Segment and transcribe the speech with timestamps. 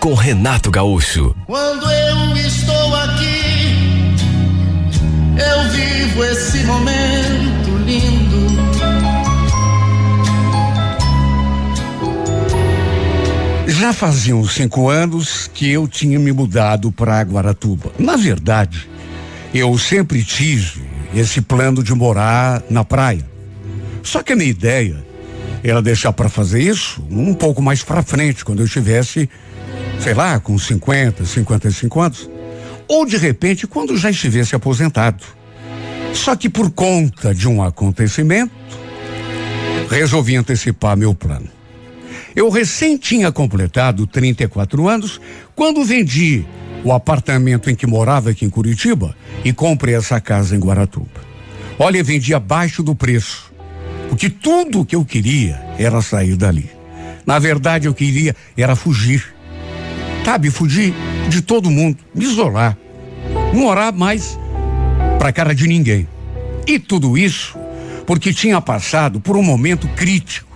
[0.00, 1.36] com Renato Gaúcho.
[1.46, 4.16] Quando eu estou aqui,
[5.36, 8.40] eu vivo esse momento lindo.
[13.68, 17.92] Já faziam cinco anos que eu tinha me mudado para Guaratuba.
[17.98, 18.88] Na verdade,
[19.52, 20.82] eu sempre tive
[21.14, 23.28] esse plano de morar na praia.
[24.02, 25.04] Só que a minha ideia
[25.62, 29.28] era deixar para fazer isso um pouco mais para frente, quando eu estivesse,
[30.02, 32.30] sei lá, com 50, 55 anos.
[32.88, 35.24] Ou de repente, quando já estivesse aposentado.
[36.12, 38.52] Só que por conta de um acontecimento,
[39.88, 41.48] resolvi antecipar meu plano.
[42.34, 45.20] Eu recém tinha completado 34 anos
[45.54, 46.44] quando vendi
[46.84, 51.20] o apartamento em que morava aqui em Curitiba e comprei essa casa em Guaratuba.
[51.78, 53.52] Olha, vendi abaixo do preço,
[54.08, 56.70] porque tudo o que eu queria era sair dali.
[57.26, 59.39] Na verdade, eu queria era fugir.
[60.24, 60.94] Sabe, fugir
[61.28, 62.76] de todo mundo, me isolar,
[63.52, 64.38] não morar mais
[65.18, 66.06] para cara de ninguém.
[66.66, 67.58] E tudo isso
[68.06, 70.48] porque tinha passado por um momento crítico.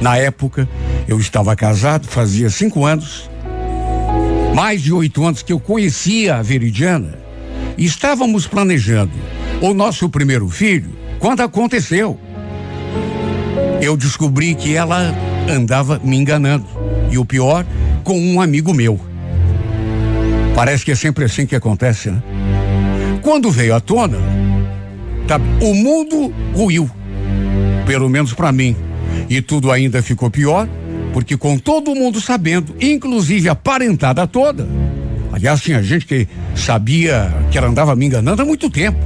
[0.00, 0.68] Na época,
[1.06, 3.30] eu estava casado, fazia cinco anos,
[4.54, 7.18] mais de oito anos que eu conhecia a Veridiana,
[7.76, 9.12] e estávamos planejando
[9.60, 12.18] o nosso primeiro filho quando aconteceu.
[13.80, 15.14] Eu descobri que ela
[15.48, 16.66] andava me enganando.
[17.10, 17.66] E o pior,
[18.04, 18.98] com um amigo meu.
[20.54, 22.22] Parece que é sempre assim que acontece, né?
[23.22, 24.18] Quando veio à tona,
[25.26, 26.90] tá, o mundo ruiu.
[27.86, 28.76] Pelo menos para mim.
[29.30, 30.68] E tudo ainda ficou pior,
[31.12, 34.68] porque com todo mundo sabendo, inclusive a parentada toda.
[35.32, 38.98] Aliás, tinha gente que sabia que ela andava me enganando há muito tempo.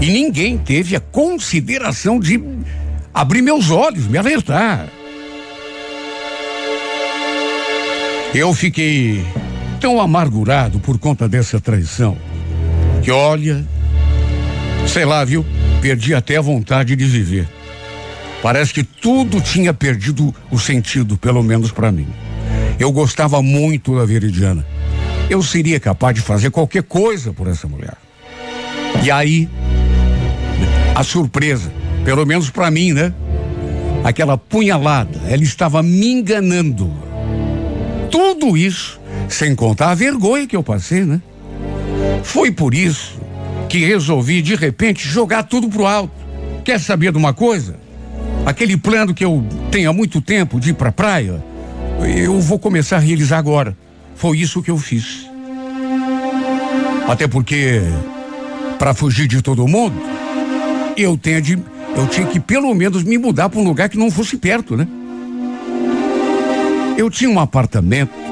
[0.00, 2.42] E ninguém teve a consideração de
[3.12, 4.88] abrir meus olhos, me alertar.
[8.34, 9.24] Eu fiquei
[9.84, 12.16] tão amargurado por conta dessa traição
[13.02, 13.62] que, olha,
[14.88, 15.44] sei lá, viu?
[15.82, 17.46] Perdi até a vontade de viver.
[18.42, 22.06] Parece que tudo tinha perdido o sentido, pelo menos para mim.
[22.80, 24.64] Eu gostava muito da Veridiana.
[25.28, 27.98] Eu seria capaz de fazer qualquer coisa por essa mulher.
[29.02, 29.50] E aí,
[30.94, 31.70] a surpresa,
[32.06, 33.12] pelo menos para mim, né?
[34.02, 36.90] Aquela punhalada, ela estava me enganando.
[38.10, 38.98] Tudo isso,
[39.28, 41.20] sem contar a vergonha que eu passei, né?
[42.22, 43.20] Foi por isso
[43.68, 46.14] que resolvi de repente jogar tudo pro alto.
[46.64, 47.76] Quer saber de uma coisa?
[48.46, 51.42] Aquele plano que eu tenho há muito tempo de ir pra praia,
[52.16, 53.76] eu vou começar a realizar agora.
[54.14, 55.28] Foi isso que eu fiz.
[57.08, 57.82] Até porque,
[58.78, 59.94] para fugir de todo mundo,
[60.96, 61.58] eu tenho de,
[61.96, 64.86] eu tinha que pelo menos me mudar para um lugar que não fosse perto, né?
[66.96, 68.23] Eu tinha um apartamento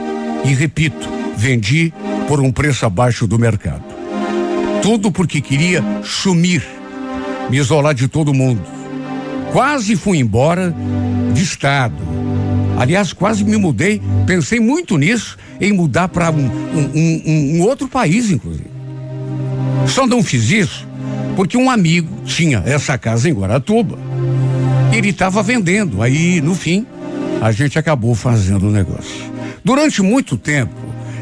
[0.44, 1.92] e repito, vendi
[2.28, 3.82] por um preço abaixo do mercado.
[4.82, 6.62] Tudo porque queria sumir,
[7.48, 8.62] me isolar de todo mundo.
[9.52, 10.74] Quase fui embora
[11.32, 11.94] de estado.
[12.78, 14.00] Aliás, quase me mudei.
[14.26, 18.70] Pensei muito nisso, em mudar para um, um, um, um outro país, inclusive.
[19.86, 20.92] Só não fiz isso
[21.36, 23.98] porque um amigo tinha essa casa em Guaratuba.
[24.92, 26.02] Ele estava vendendo.
[26.02, 26.86] Aí, no fim,
[27.40, 29.31] a gente acabou fazendo o negócio.
[29.64, 30.74] Durante muito tempo,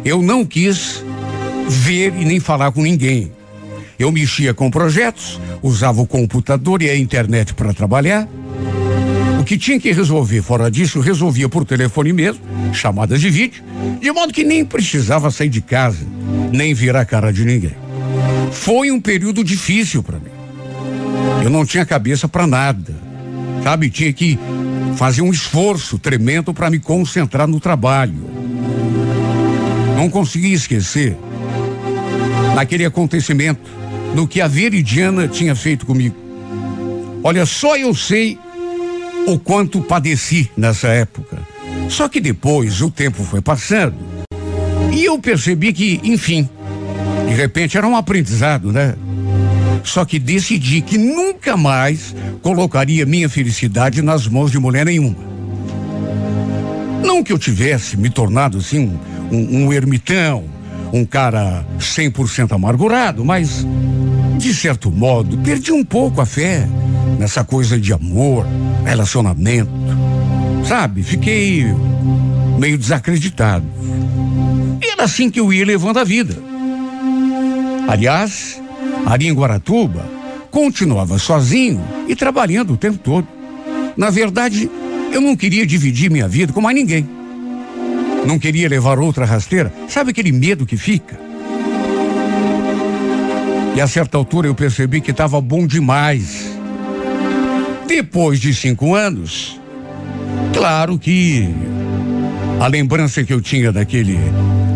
[0.05, 1.05] eu não quis
[1.69, 3.33] ver e nem falar com ninguém.
[3.99, 8.27] Eu mexia com projetos, usava o computador e a internet para trabalhar.
[9.39, 12.41] O que tinha que resolver fora disso, resolvia por telefone mesmo,
[12.73, 13.63] chamadas de vídeo,
[14.01, 16.07] de modo que nem precisava sair de casa,
[16.51, 17.77] nem virar a cara de ninguém.
[18.53, 20.31] Foi um período difícil para mim.
[21.45, 22.95] Eu não tinha cabeça para nada.
[23.63, 24.39] Sabe, tinha que
[25.01, 28.23] fazer um esforço tremendo para me concentrar no trabalho.
[29.97, 31.17] Não consegui esquecer
[32.55, 33.63] naquele acontecimento,
[34.15, 36.15] no que a Veridiana tinha feito comigo.
[37.25, 38.39] Olha, só eu sei
[39.27, 41.39] o quanto padeci nessa época.
[41.89, 43.97] Só que depois o tempo foi passando
[44.93, 46.47] e eu percebi que, enfim,
[47.27, 48.95] de repente era um aprendizado, né?
[49.85, 55.31] Só que decidi que nunca mais colocaria minha felicidade nas mãos de mulher nenhuma.
[57.05, 60.45] Não que eu tivesse me tornado assim um, um, um ermitão,
[60.93, 63.67] um cara 100% amargurado, mas
[64.39, 66.67] de certo modo perdi um pouco a fé
[67.19, 68.47] nessa coisa de amor,
[68.85, 69.71] relacionamento.
[70.67, 71.03] Sabe?
[71.03, 71.67] Fiquei
[72.59, 73.65] meio desacreditado.
[74.83, 76.37] E era assim que eu ia levando a vida.
[77.89, 78.60] Aliás,
[79.07, 80.05] ali em Guaratuba,
[80.51, 83.27] continuava sozinho e trabalhando o tempo todo.
[83.97, 84.71] Na verdade,
[85.13, 87.09] eu não queria dividir minha vida com mais ninguém.
[88.27, 89.73] Não queria levar outra rasteira.
[89.89, 91.19] Sabe aquele medo que fica?
[93.75, 96.51] E a certa altura eu percebi que estava bom demais.
[97.87, 99.61] Depois de cinco anos,
[100.53, 101.49] claro que
[102.61, 104.19] a lembrança que eu tinha daquele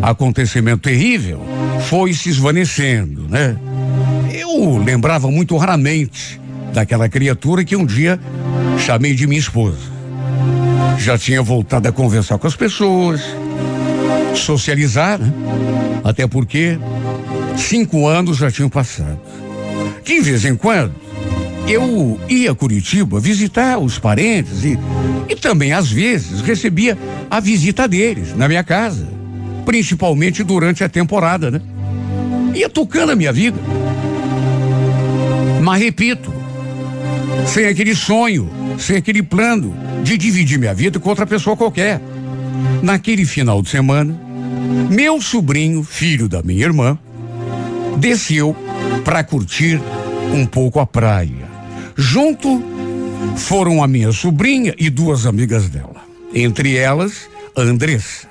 [0.03, 1.41] acontecimento terrível
[1.89, 3.57] foi se esvanecendo, né?
[4.85, 6.41] Lembrava muito raramente
[6.73, 8.21] daquela criatura que um dia
[8.79, 9.95] chamei de minha esposa.
[10.99, 13.21] Já tinha voltado a conversar com as pessoas,
[14.35, 15.33] socializar, né?
[16.03, 16.79] Até porque
[17.57, 19.19] cinco anos já tinham passado.
[20.05, 20.95] De vez em quando,
[21.67, 24.79] eu ia a Curitiba visitar os parentes e,
[25.29, 26.97] e também, às vezes, recebia
[27.31, 29.09] a visita deles na minha casa,
[29.65, 31.61] principalmente durante a temporada, né?
[32.55, 33.59] Ia tocando a minha vida.
[35.65, 36.31] Mas repito,
[37.47, 42.03] sem aquele sonho, sem aquele plano de dividir minha vida com outra pessoa qualquer.
[42.83, 44.15] Naquele final de semana,
[44.91, 46.99] meu sobrinho, filho da minha irmã,
[47.97, 48.55] desceu
[49.07, 49.81] para curtir
[50.35, 51.49] um pouco a praia.
[51.97, 52.63] Junto
[53.35, 56.05] foram a minha sobrinha e duas amigas dela.
[56.35, 57.27] Entre elas,
[57.57, 58.29] a Andressa.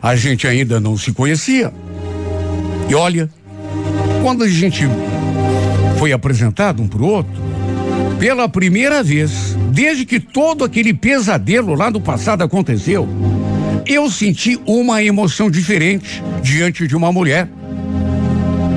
[0.00, 1.74] A gente ainda não se conhecia.
[2.88, 3.28] E olha,
[4.22, 4.84] quando a gente
[6.00, 7.42] foi apresentado um para o outro,
[8.18, 13.06] pela primeira vez, desde que todo aquele pesadelo lá do passado aconteceu,
[13.86, 17.50] eu senti uma emoção diferente diante de uma mulher.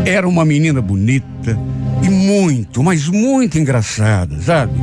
[0.05, 1.57] Era uma menina bonita
[2.03, 4.73] e muito, mas muito engraçada, sabe?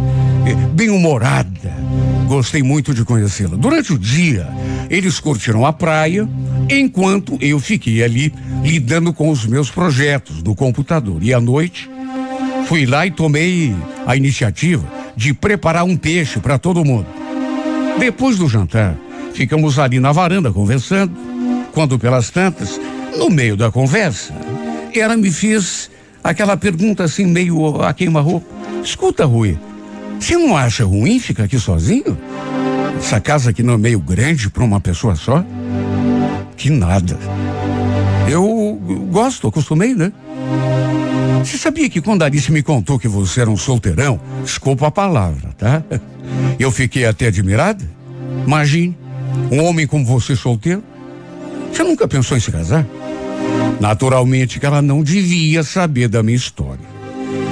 [0.72, 1.76] Bem humorada.
[2.26, 3.54] Gostei muito de conhecê-la.
[3.54, 4.48] Durante o dia,
[4.88, 6.26] eles curtiram a praia,
[6.70, 8.32] enquanto eu fiquei ali
[8.64, 11.22] lidando com os meus projetos no computador.
[11.22, 11.90] E à noite,
[12.70, 13.74] fui lá e tomei
[14.06, 14.86] a iniciativa
[15.16, 17.04] de preparar um peixe para todo mundo.
[17.98, 18.96] Depois do jantar,
[19.34, 21.12] ficamos ali na varanda conversando,
[21.72, 22.80] quando pelas tantas,
[23.18, 24.32] no meio da conversa,
[24.94, 25.90] ela me fez
[26.22, 28.46] aquela pergunta assim meio a queima-roupa.
[28.84, 29.58] Escuta, Rui,
[30.20, 32.16] você não acha ruim ficar aqui sozinho?
[32.96, 35.44] Essa casa aqui não é meio grande para uma pessoa só?
[36.56, 37.18] Que nada.
[38.28, 38.80] Eu
[39.10, 40.12] gosto, acostumei, né?
[41.44, 44.90] Você sabia que quando a Alice me contou que você era um solteirão, desculpa a
[44.90, 45.82] palavra, tá?
[46.58, 47.82] Eu fiquei até admirada.
[48.46, 48.96] Imagine,
[49.50, 50.82] um homem como você solteiro.
[51.72, 52.86] Você nunca pensou em se casar?
[53.80, 56.90] Naturalmente que ela não devia saber da minha história.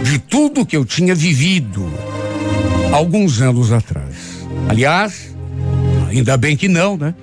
[0.02, 1.90] De tudo que eu tinha vivido
[2.92, 4.44] alguns anos atrás.
[4.68, 5.34] Aliás,
[6.08, 7.14] ainda bem que não, né?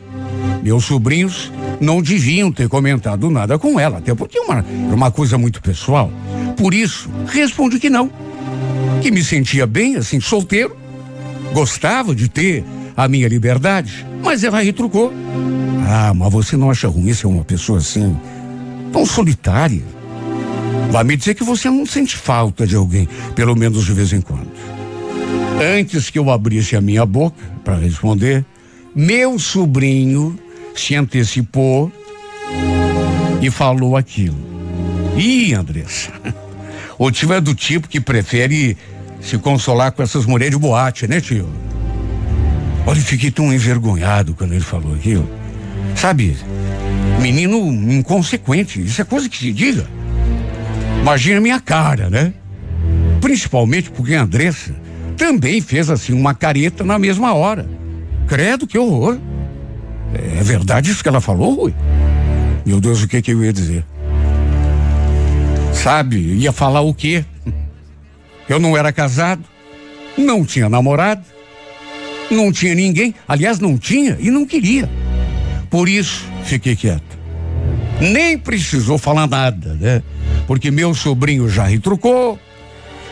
[0.64, 5.12] Meus sobrinhos não deviam ter comentado nada com ela, até porque é uma, é uma
[5.12, 6.12] coisa muito pessoal.
[6.58, 8.10] Por isso, respondi que não.
[9.02, 10.76] Que me sentia bem, assim, solteiro.
[11.54, 12.64] Gostava de ter
[12.96, 14.06] a minha liberdade.
[14.24, 15.14] Mas ela retrucou.
[15.88, 18.18] Ah, mas você não acha ruim ser uma pessoa assim,
[18.92, 19.84] tão solitária?
[20.92, 24.22] Vai me dizer que você não sente falta de alguém, pelo menos de vez em
[24.22, 24.50] quando.
[25.62, 28.46] Antes que eu abrisse a minha boca para responder,
[28.96, 30.38] meu sobrinho
[30.76, 31.92] se antecipou
[33.42, 34.38] e falou aquilo.
[35.18, 36.12] Ih, Andressa,
[36.98, 38.78] o tio é do tipo que prefere
[39.22, 41.50] se consolar com essas mulheres de boate, né, tio?
[42.86, 45.28] Olha, fiquei tão envergonhado quando ele falou aquilo.
[45.96, 46.38] Sabe,
[47.20, 47.58] menino
[47.92, 49.88] inconsequente, isso é coisa que se diga.
[51.02, 52.34] Imagina minha cara, né?
[53.22, 54.76] Principalmente porque a Andressa
[55.18, 57.68] também fez assim uma careta na mesma hora.
[58.28, 59.18] Credo, que horror.
[60.14, 61.74] É verdade isso que ela falou, Rui?
[62.66, 63.86] Meu Deus, o que que eu ia dizer?
[65.86, 67.24] Sabe, ia falar o quê?
[68.50, 69.44] Eu não era casado,
[70.18, 71.24] não tinha namorado,
[72.32, 74.90] não tinha ninguém, aliás, não tinha e não queria.
[75.70, 77.20] Por isso, fiquei quieto.
[78.02, 80.02] Nem precisou falar nada, né?
[80.48, 82.40] Porque meu sobrinho já retrucou,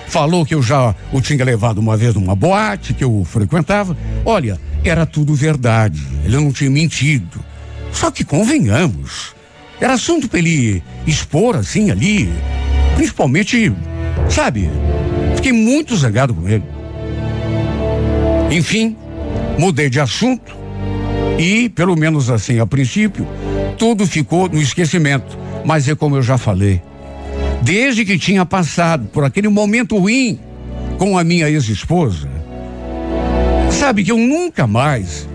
[0.08, 3.96] falou que eu já o tinha levado uma vez numa boate que eu frequentava.
[4.26, 7.40] Olha, era tudo verdade, ele não tinha mentido.
[7.92, 9.36] Só que convenhamos,
[9.80, 12.28] era assunto para ele expor assim ali,
[12.96, 13.74] principalmente,
[14.30, 14.70] sabe?
[15.36, 16.64] Fiquei muito zangado com ele.
[18.52, 18.96] Enfim,
[19.58, 20.56] mudei de assunto
[21.38, 23.28] e, pelo menos assim a princípio,
[23.78, 25.38] tudo ficou no esquecimento.
[25.66, 26.82] Mas é como eu já falei,
[27.62, 30.40] desde que tinha passado por aquele momento ruim
[30.98, 32.30] com a minha ex-esposa,
[33.72, 35.28] sabe que eu nunca mais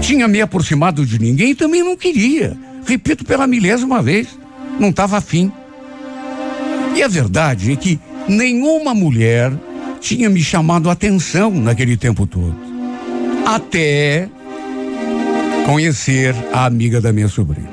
[0.00, 2.56] tinha me aproximado de ninguém e também não queria.
[2.86, 4.28] Repito pela milésima vez,
[4.78, 5.50] não estava afim.
[6.94, 7.98] E a verdade é que
[8.28, 9.52] nenhuma mulher
[10.00, 12.56] tinha me chamado a atenção naquele tempo todo.
[13.44, 14.28] Até
[15.66, 17.72] conhecer a amiga da minha sobrinha.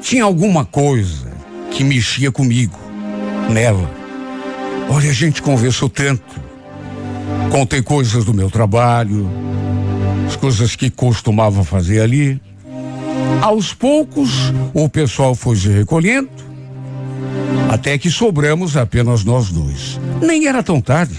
[0.00, 1.30] Tinha alguma coisa
[1.70, 2.78] que mexia comigo,
[3.50, 3.90] nela.
[4.88, 6.40] Olha, a gente conversou tanto.
[7.50, 9.28] Contei coisas do meu trabalho,
[10.26, 12.40] as coisas que costumava fazer ali.
[13.42, 16.30] Aos poucos, o pessoal foi se recolhendo,
[17.70, 20.00] até que sobramos apenas nós dois.
[20.20, 21.14] Nem era tão tarde.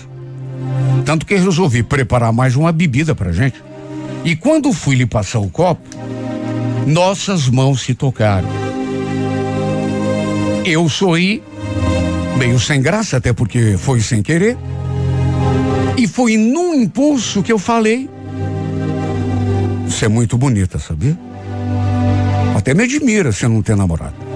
[1.05, 3.63] Tanto que resolvi preparar mais uma bebida pra gente.
[4.25, 5.81] E quando fui lhe passar o copo,
[6.85, 8.49] nossas mãos se tocaram.
[10.65, 11.41] Eu sorri,
[12.37, 14.57] meio sem graça, até porque foi sem querer.
[15.95, 18.09] E foi num impulso que eu falei.
[19.87, 21.17] Você é muito bonita, sabia?
[22.57, 24.30] Até me admira você não ter namorado.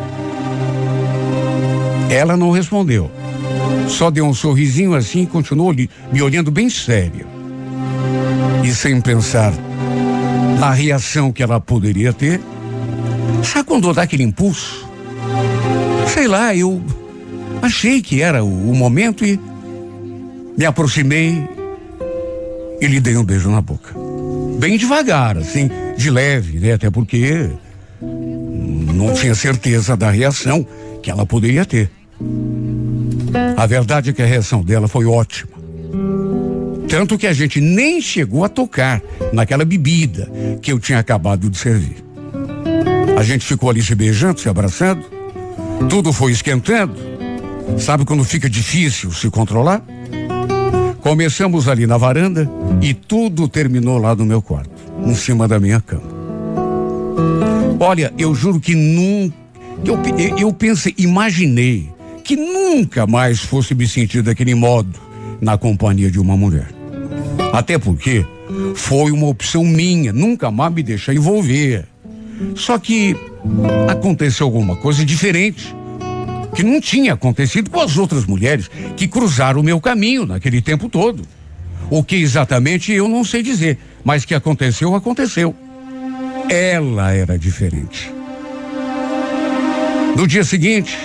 [2.09, 3.11] Ela não respondeu.
[3.87, 7.27] Só deu um sorrisinho assim e continuou me olhando bem sério.
[8.63, 9.53] E sem pensar
[10.59, 12.41] na reação que ela poderia ter.
[13.43, 14.87] Sabe quando dá aquele impulso?
[16.07, 16.81] Sei lá, eu
[17.61, 19.39] achei que era o, o momento e
[20.57, 21.47] me aproximei
[22.81, 23.93] e lhe dei um beijo na boca.
[24.59, 26.73] Bem devagar, assim, de leve, né?
[26.73, 27.49] Até porque
[28.01, 30.65] não tinha certeza da reação
[31.05, 31.87] que ela poderia ter.
[33.55, 35.51] A verdade é que a reação dela foi ótima.
[36.89, 40.27] Tanto que a gente nem chegou a tocar naquela bebida
[40.63, 42.03] que eu tinha acabado de servir.
[43.15, 45.05] A gente ficou ali se beijando, se abraçando.
[45.87, 46.95] Tudo foi esquentando.
[47.77, 49.83] Sabe quando fica difícil se controlar?
[51.01, 52.49] Começamos ali na varanda
[52.81, 54.71] e tudo terminou lá no meu quarto,
[55.05, 56.15] em cima da minha cama.
[57.79, 59.44] Olha, eu juro que nunca.
[59.83, 59.99] Eu,
[60.37, 61.89] eu pensei, imaginei
[62.23, 64.99] que nunca mais fosse me sentir daquele modo
[65.41, 66.67] na companhia de uma mulher.
[67.53, 68.25] Até porque
[68.73, 71.85] foi uma opção minha, nunca mais me deixar envolver.
[72.55, 73.15] Só que
[73.89, 75.75] aconteceu alguma coisa diferente
[76.55, 80.89] que não tinha acontecido com as outras mulheres que cruzaram o meu caminho naquele tempo
[80.89, 81.23] todo.
[81.89, 85.53] O que exatamente eu não sei dizer, mas que aconteceu, aconteceu.
[86.49, 88.14] Ela era diferente.
[90.15, 90.97] No dia seguinte,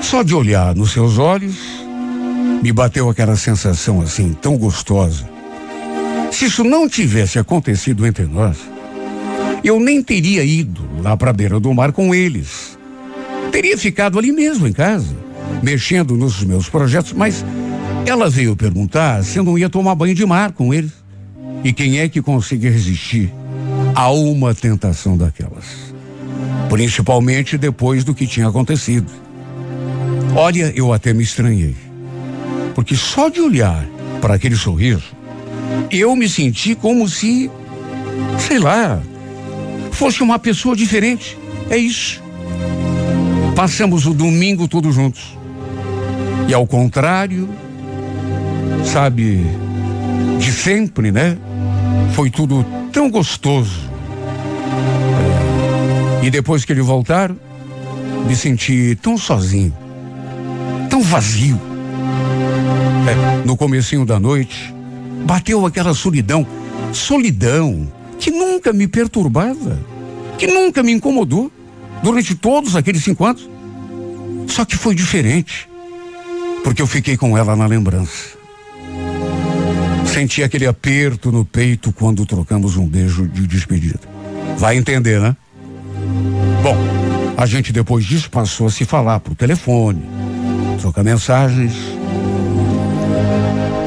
[0.00, 1.56] só de olhar nos seus olhos,
[2.62, 5.28] me bateu aquela sensação assim tão gostosa.
[6.32, 8.56] Se isso não tivesse acontecido entre nós,
[9.62, 12.78] eu nem teria ido lá para a beira do mar com eles.
[13.52, 15.14] Teria ficado ali mesmo em casa,
[15.62, 17.44] mexendo nos meus projetos, mas
[18.06, 20.92] ela veio perguntar se eu não ia tomar banho de mar com eles.
[21.62, 23.30] E quem é que consegue resistir
[23.94, 25.89] a uma tentação daquelas?
[26.70, 29.10] Principalmente depois do que tinha acontecido.
[30.36, 31.74] Olha, eu até me estranhei.
[32.76, 33.84] Porque só de olhar
[34.20, 35.12] para aquele sorriso,
[35.90, 37.50] eu me senti como se,
[38.38, 39.02] sei lá,
[39.90, 41.36] fosse uma pessoa diferente.
[41.68, 42.22] É isso.
[43.56, 45.36] Passamos o domingo todos juntos.
[46.46, 47.48] E ao contrário,
[48.84, 49.44] sabe,
[50.38, 51.36] de sempre, né?
[52.14, 53.90] Foi tudo tão gostoso.
[56.22, 57.34] E depois que ele voltar,
[58.26, 59.74] me senti tão sozinho
[60.90, 61.58] tão vazio.
[63.08, 64.74] É, no comecinho da noite,
[65.24, 66.46] bateu aquela solidão,
[66.92, 69.78] solidão que nunca me perturbava,
[70.36, 71.50] que nunca me incomodou
[72.02, 73.48] durante todos aqueles cinco anos.
[74.48, 75.68] Só que foi diferente,
[76.62, 78.38] porque eu fiquei com ela na lembrança.
[80.12, 84.00] Senti aquele aperto no peito quando trocamos um beijo de despedida.
[84.58, 85.36] Vai entender, né?
[86.62, 86.76] Bom,
[87.36, 90.02] a gente depois disso passou a se falar por telefone
[90.80, 91.74] trocar mensagens.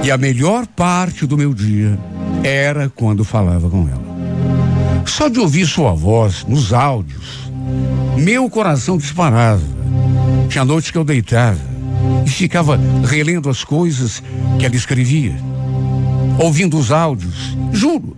[0.04, 1.98] E a melhor parte do meu dia
[2.44, 4.14] era quando falava com ela.
[5.06, 7.52] Só de ouvir sua voz nos áudios,
[8.18, 9.62] meu coração disparava.
[10.50, 11.60] Tinha noite que eu deitava
[12.26, 14.22] e ficava relendo as coisas
[14.60, 15.36] que ela escrevia,
[16.38, 17.58] ouvindo os áudios.
[17.72, 18.16] Juro,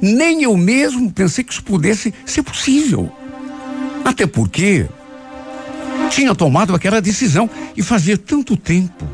[0.00, 3.10] nem eu mesmo pensei que isso pudesse ser possível.
[4.04, 4.86] Até porque
[6.10, 9.06] tinha tomado aquela decisão e fazia tanto tempo.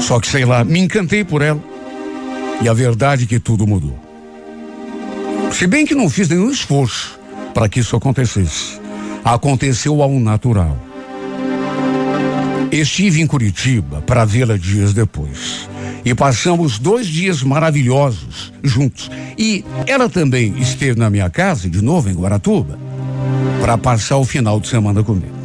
[0.00, 1.62] Só que, sei lá, me encantei por ela.
[2.62, 3.98] E a verdade é que tudo mudou.
[5.52, 7.18] Se bem que não fiz nenhum esforço
[7.54, 8.80] para que isso acontecesse.
[9.24, 10.78] aconteceu ao natural.
[12.70, 15.68] Estive em Curitiba para vê-la dias depois.
[16.04, 19.10] E passamos dois dias maravilhosos juntos.
[19.36, 22.78] E ela também esteve na minha casa, de novo em Guaratuba,
[23.60, 25.40] para passar o final de semana comigo.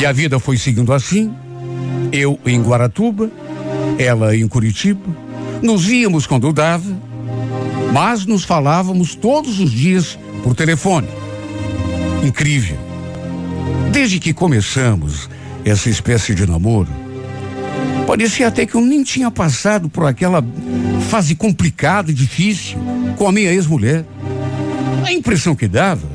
[0.00, 1.32] E a vida foi seguindo assim.
[2.10, 3.30] Eu em Guaratuba,
[3.98, 5.00] ela em Curitiba.
[5.62, 6.92] Nos víamos quando dava,
[7.92, 11.08] mas nos falávamos todos os dias por telefone.
[12.24, 12.76] Incrível.
[13.92, 15.30] Desde que começamos
[15.64, 16.88] essa espécie de namoro,
[18.12, 20.44] parecia até que eu nem tinha passado por aquela
[21.08, 22.78] fase complicada e difícil
[23.16, 24.04] com a minha ex-mulher.
[25.02, 26.06] A impressão que dava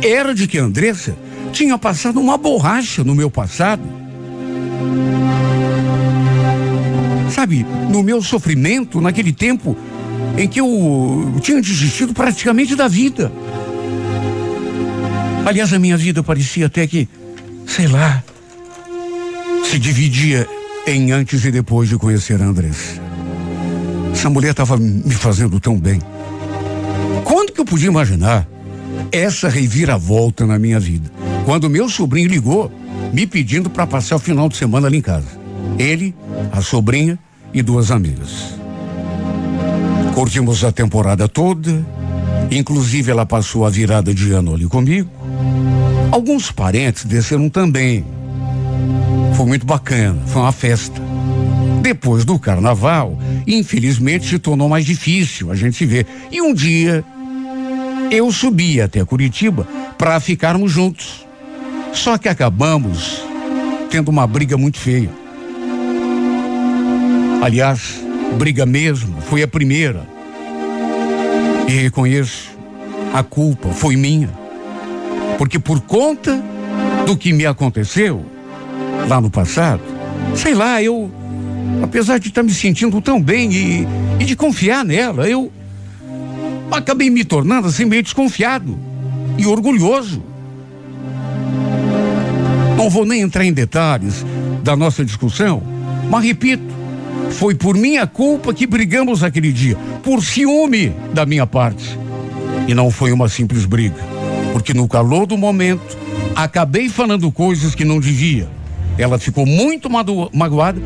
[0.00, 1.16] era de que a Andressa
[1.50, 3.82] tinha passado uma borracha no meu passado.
[7.34, 9.76] Sabe, no meu sofrimento, naquele tempo
[10.36, 13.32] em que eu tinha desistido praticamente da vida.
[15.44, 17.08] Aliás, a minha vida parecia até que,
[17.66, 18.22] sei lá,
[19.64, 20.48] se dividia
[20.90, 23.00] em antes e depois de conhecer a Andressa.
[24.12, 26.00] Essa mulher estava me fazendo tão bem.
[27.24, 28.48] Quando que eu podia imaginar
[29.12, 31.10] essa reviravolta na minha vida?
[31.44, 32.72] Quando meu sobrinho ligou,
[33.12, 35.28] me pedindo para passar o final de semana ali em casa.
[35.78, 36.14] Ele,
[36.50, 37.18] a sobrinha
[37.52, 38.54] e duas amigas.
[40.14, 41.86] Curtimos a temporada toda,
[42.50, 45.10] inclusive ela passou a virada de ano ali comigo.
[46.10, 48.04] Alguns parentes desceram também.
[49.38, 51.00] Foi muito bacana, foi uma festa.
[51.80, 53.16] Depois do carnaval,
[53.46, 56.08] infelizmente se tornou mais difícil a gente se ver.
[56.28, 57.04] E um dia
[58.10, 59.64] eu subi até Curitiba
[59.96, 61.24] para ficarmos juntos.
[61.92, 63.22] Só que acabamos
[63.88, 65.10] tendo uma briga muito feia.
[67.40, 68.02] Aliás,
[68.36, 70.04] briga mesmo, foi a primeira.
[71.68, 72.58] E reconheço,
[73.14, 74.30] a culpa foi minha.
[75.38, 76.42] Porque por conta
[77.06, 78.26] do que me aconteceu
[79.08, 79.80] lá no passado,
[80.34, 81.10] sei lá, eu,
[81.82, 83.88] apesar de estar me sentindo tão bem e,
[84.20, 85.50] e de confiar nela, eu
[86.70, 88.78] acabei me tornando assim meio desconfiado
[89.36, 90.22] e orgulhoso.
[92.76, 94.24] Não vou nem entrar em detalhes
[94.62, 95.62] da nossa discussão,
[96.10, 96.76] mas repito,
[97.30, 101.98] foi por minha culpa que brigamos aquele dia, por ciúme da minha parte.
[102.66, 104.18] E não foi uma simples briga
[104.52, 105.96] porque no calor do momento
[106.34, 108.48] acabei falando coisas que não devia.
[108.98, 110.80] Ela ficou muito magoada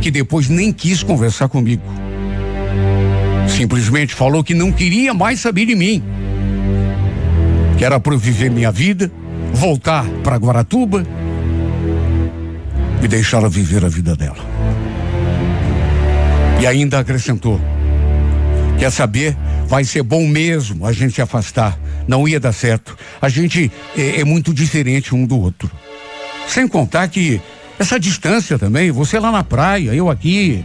[0.00, 1.82] que depois nem quis conversar comigo.
[3.46, 6.02] Simplesmente falou que não queria mais saber de mim.
[7.76, 9.10] Que era para eu viver minha vida,
[9.52, 11.06] voltar para Guaratuba
[13.02, 14.38] e deixar ela viver a vida dela.
[16.60, 17.60] E ainda acrescentou:
[18.78, 19.36] Quer saber?
[19.66, 21.78] Vai ser bom mesmo a gente se afastar
[22.10, 22.96] não ia dar certo.
[23.22, 25.70] A gente é, é muito diferente um do outro.
[26.50, 27.40] Sem contar que
[27.78, 30.64] essa distância também, você lá na praia, eu aqui.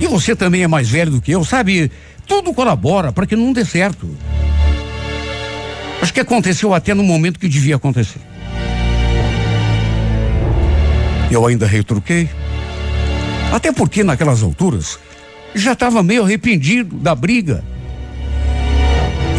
[0.00, 1.92] E você também é mais velho do que eu, sabe?
[2.26, 4.10] Tudo colabora para que não dê certo.
[6.02, 8.18] Acho que aconteceu até no momento que devia acontecer.
[11.30, 12.28] Eu ainda retruquei.
[13.52, 14.98] Até porque naquelas alturas
[15.54, 17.62] já estava meio arrependido da briga.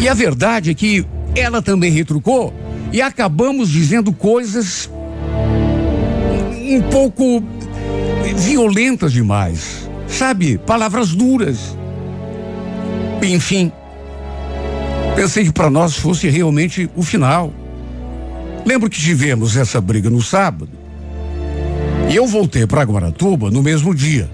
[0.00, 1.04] E a verdade é que
[1.36, 2.54] ela também retrucou
[2.90, 4.90] e acabamos dizendo coisas
[6.76, 7.42] um pouco
[8.36, 9.88] violentas demais.
[10.06, 10.58] Sabe?
[10.58, 11.76] Palavras duras.
[13.22, 13.72] Enfim.
[15.14, 17.52] Pensei que para nós fosse realmente o final.
[18.64, 20.70] Lembro que tivemos essa briga no sábado.
[22.10, 24.30] E eu voltei para Guaratuba no mesmo dia.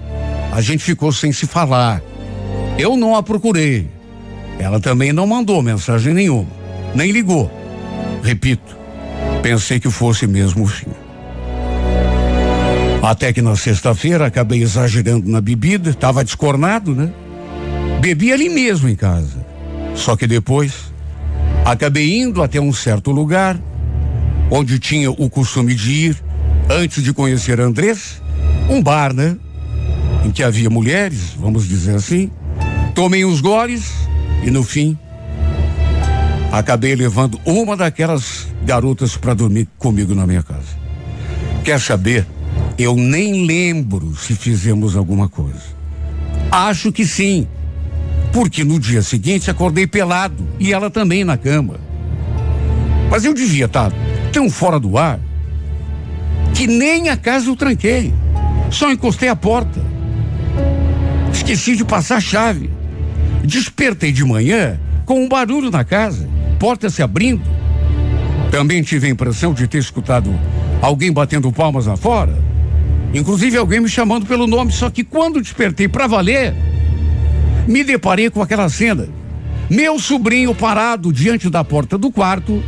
[0.51, 2.01] A gente ficou sem se falar.
[2.77, 3.87] Eu não a procurei.
[4.59, 6.49] Ela também não mandou mensagem nenhuma,
[6.93, 7.49] nem ligou.
[8.21, 8.77] Repito,
[9.41, 10.87] pensei que fosse mesmo o fim.
[13.01, 17.11] Até que na sexta-feira acabei exagerando na bebida, estava descornado, né?
[18.01, 19.45] Bebi ali mesmo em casa.
[19.95, 20.73] Só que depois
[21.65, 23.59] acabei indo até um certo lugar
[24.51, 26.23] onde tinha o costume de ir
[26.69, 28.21] antes de conhecer Andrés,
[28.69, 29.37] um bar, né?
[30.25, 32.29] Em que havia mulheres, vamos dizer assim.
[32.93, 33.91] Tomei uns goles
[34.43, 34.97] e no fim,
[36.51, 40.77] acabei levando uma daquelas garotas para dormir comigo na minha casa.
[41.63, 42.25] Quer saber?
[42.79, 45.77] Eu nem lembro se fizemos alguma coisa.
[46.49, 47.45] Acho que sim,
[48.31, 51.75] porque no dia seguinte acordei pelado e ela também na cama.
[53.11, 53.91] Mas eu devia estar
[54.31, 55.19] tão fora do ar
[56.55, 58.13] que nem a casa eu tranquei.
[58.71, 59.81] Só encostei a porta.
[61.33, 62.69] Esqueci de passar a chave.
[63.43, 67.43] Despertei de manhã com um barulho na casa, porta se abrindo.
[68.49, 70.33] Também tive a impressão de ter escutado
[70.81, 72.48] alguém batendo palmas lá fora.
[73.13, 76.53] Inclusive alguém me chamando pelo nome, só que quando despertei para valer,
[77.67, 79.07] me deparei com aquela cena.
[79.69, 82.63] Meu sobrinho parado diante da porta do quarto,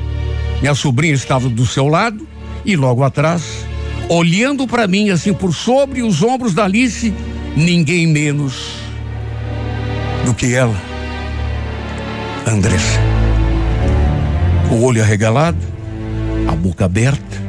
[0.62, 2.28] minha sobrinha estava do seu lado
[2.64, 3.66] e logo atrás,
[4.08, 7.14] olhando para mim assim por sobre os ombros da Alice,
[7.56, 8.76] ninguém menos
[10.26, 10.76] do que ela,
[12.48, 13.00] Andressa.
[14.72, 15.58] O olho arregalado,
[16.48, 17.42] a boca aberta,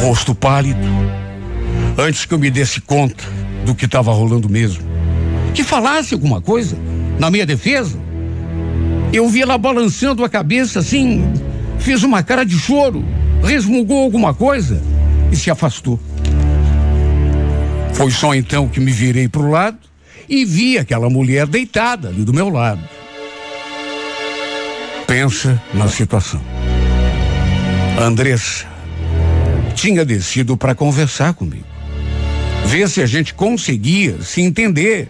[0.00, 0.80] rosto pálido.
[1.96, 3.22] Antes que eu me desse conta
[3.66, 4.82] do que estava rolando mesmo,
[5.54, 6.76] que falasse alguma coisa
[7.18, 7.98] na minha defesa,
[9.12, 11.22] eu vi ela balançando a cabeça assim,
[11.78, 13.04] fez uma cara de choro,
[13.42, 14.82] resmungou alguma coisa
[15.30, 16.00] e se afastou.
[17.92, 19.78] Foi só então que me virei para o lado
[20.26, 22.80] e vi aquela mulher deitada ali do meu lado.
[25.06, 26.40] Pensa na situação.
[28.00, 28.69] Andressa
[29.80, 31.64] tinha descido para conversar comigo.
[32.66, 35.08] Ver se a gente conseguia se entender.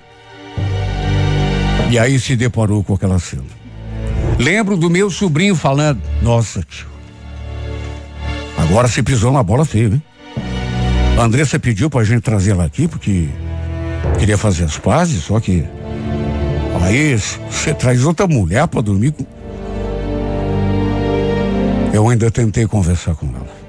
[1.90, 3.42] E aí se deparou com aquela cena.
[4.38, 6.86] Lembro do meu sobrinho falando: Nossa, tio,
[8.56, 10.02] agora se pisou na bola feia, hein?
[11.18, 13.28] A Andressa pediu pra gente trazer ela aqui porque
[14.20, 15.64] queria fazer as pazes, só que
[16.80, 17.18] aí
[17.50, 19.26] você traz outra mulher pra dormir com.
[21.92, 23.59] Eu ainda tentei conversar com ela,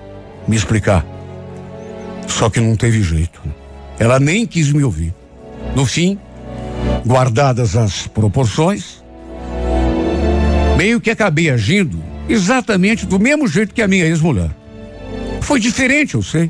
[0.47, 1.05] me explicar.
[2.27, 3.41] Só que não teve jeito.
[3.99, 5.13] Ela nem quis me ouvir.
[5.75, 6.17] No fim,
[7.05, 9.03] guardadas as proporções,
[10.77, 14.49] meio que acabei agindo exatamente do mesmo jeito que a minha ex-mulher.
[15.41, 16.49] Foi diferente, eu sei.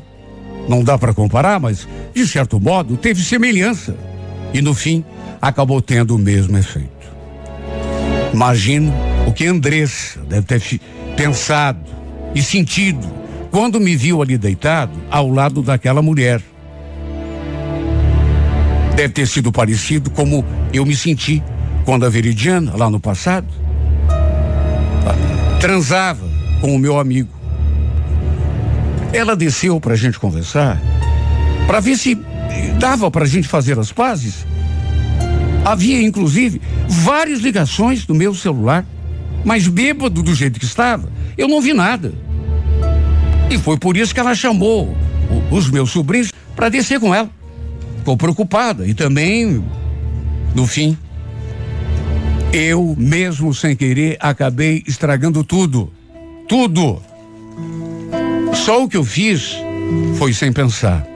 [0.68, 3.96] Não dá para comparar, mas de certo modo teve semelhança.
[4.54, 5.04] E no fim,
[5.40, 6.90] acabou tendo o mesmo efeito.
[8.32, 8.92] Imagino
[9.26, 10.80] o que Andressa deve ter
[11.16, 11.80] pensado
[12.34, 13.21] e sentido
[13.52, 16.40] quando me viu ali deitado ao lado daquela mulher.
[18.96, 21.42] Deve ter sido parecido como eu me senti
[21.84, 23.46] quando a Veridiana, lá no passado,
[25.60, 26.26] transava
[26.62, 27.28] com o meu amigo.
[29.12, 30.80] Ela desceu para a gente conversar,
[31.66, 32.18] para ver se
[32.78, 34.46] dava para a gente fazer as pazes.
[35.62, 38.86] Havia, inclusive, várias ligações no meu celular,
[39.44, 42.14] mas bêbado do jeito que estava, eu não vi nada.
[43.52, 44.96] E foi por isso que ela chamou
[45.50, 47.28] os meus sobrinhos para descer com ela.
[47.98, 49.62] Ficou preocupada e também,
[50.54, 50.96] no fim,
[52.50, 55.92] eu mesmo sem querer acabei estragando tudo.
[56.48, 57.02] Tudo.
[58.54, 59.58] Só o que eu fiz
[60.16, 61.06] foi sem pensar.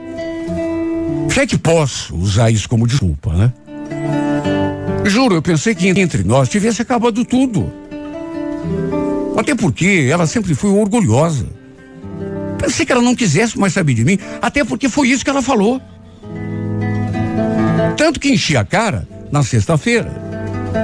[1.33, 3.51] Já que posso usar isso como desculpa, né?
[5.05, 7.73] Juro, eu pensei que entre nós tivesse acabado tudo.
[9.35, 11.57] Até porque ela sempre foi orgulhosa.
[12.57, 15.41] Pensei que ela não quisesse mais saber de mim, até porque foi isso que ela
[15.41, 15.81] falou.
[17.95, 20.11] Tanto que enchi a cara na sexta-feira.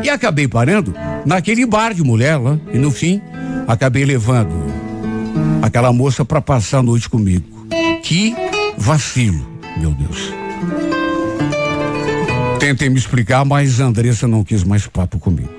[0.03, 0.93] E acabei parando
[1.25, 2.57] naquele bar de mulher lá.
[2.71, 3.21] E no fim,
[3.67, 4.53] acabei levando
[5.61, 7.45] aquela moça para passar a noite comigo.
[8.01, 8.35] Que
[8.77, 9.45] vacilo,
[9.77, 10.33] meu Deus.
[12.59, 15.49] Tentei me explicar, mas Andressa não quis mais papo comigo.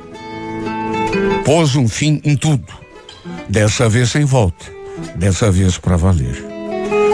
[1.44, 2.72] Pôs um fim em tudo.
[3.48, 4.73] Dessa vez sem volta.
[5.16, 6.44] Dessa vez para valer.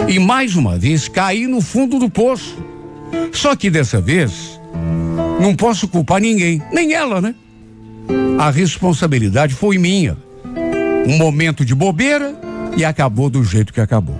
[0.07, 2.57] E mais uma vez caí no fundo do poço.
[3.31, 4.59] Só que dessa vez
[5.39, 7.35] não posso culpar ninguém, nem ela, né?
[8.37, 10.17] A responsabilidade foi minha.
[11.07, 12.35] Um momento de bobeira
[12.75, 14.15] e acabou do jeito que acabou.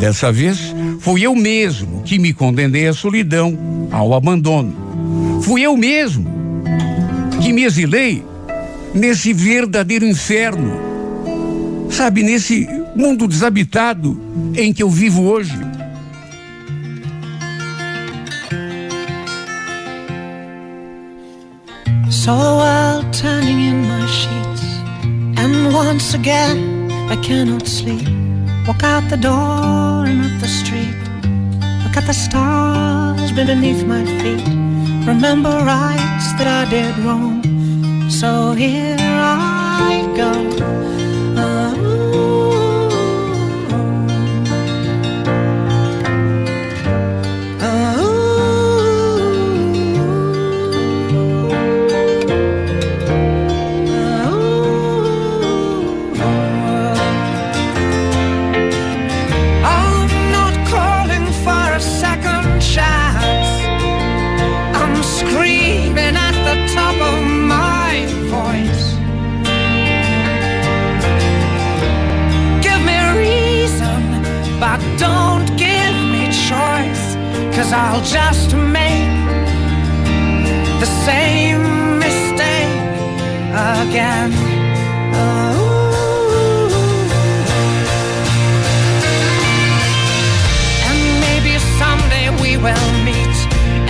[0.00, 5.40] Dessa vez, fui eu mesmo que me condenei à solidão, ao abandono.
[5.42, 6.26] Fui eu mesmo
[7.40, 8.24] que me exilei
[8.94, 10.87] nesse verdadeiro inferno.
[11.90, 14.20] Sabe, nesse mundo desabitado
[14.56, 15.58] em que eu vivo hoje.
[22.10, 24.62] So while turning in my sheets,
[25.38, 28.06] and once again I cannot sleep.
[28.66, 30.94] Walk out the door and up the street.
[31.84, 34.46] Look at the stars beneath my feet.
[35.06, 37.40] Remember rights that I did wrong.
[38.10, 40.87] So here I go.
[77.80, 79.06] I'll just make
[80.82, 81.62] the same
[82.00, 82.74] mistake
[83.54, 84.32] again.
[85.14, 85.78] Oh.
[90.88, 93.36] And maybe someday we will meet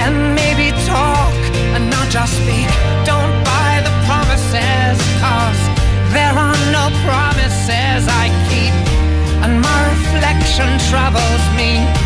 [0.04, 1.32] and maybe talk
[1.74, 2.68] and not just speak.
[3.08, 5.60] Don't buy the promises, cause
[6.12, 8.76] there are no promises I keep.
[9.42, 11.97] And my reflection troubles me.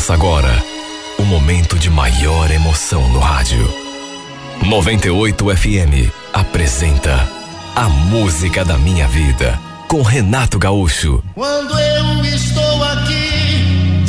[0.00, 0.64] Começa agora
[1.18, 3.70] o momento de maior emoção no rádio.
[4.66, 7.28] 98 FM apresenta
[7.76, 11.22] A Música da Minha Vida com Renato Gaúcho.
[11.34, 14.02] Quando eu estou aqui,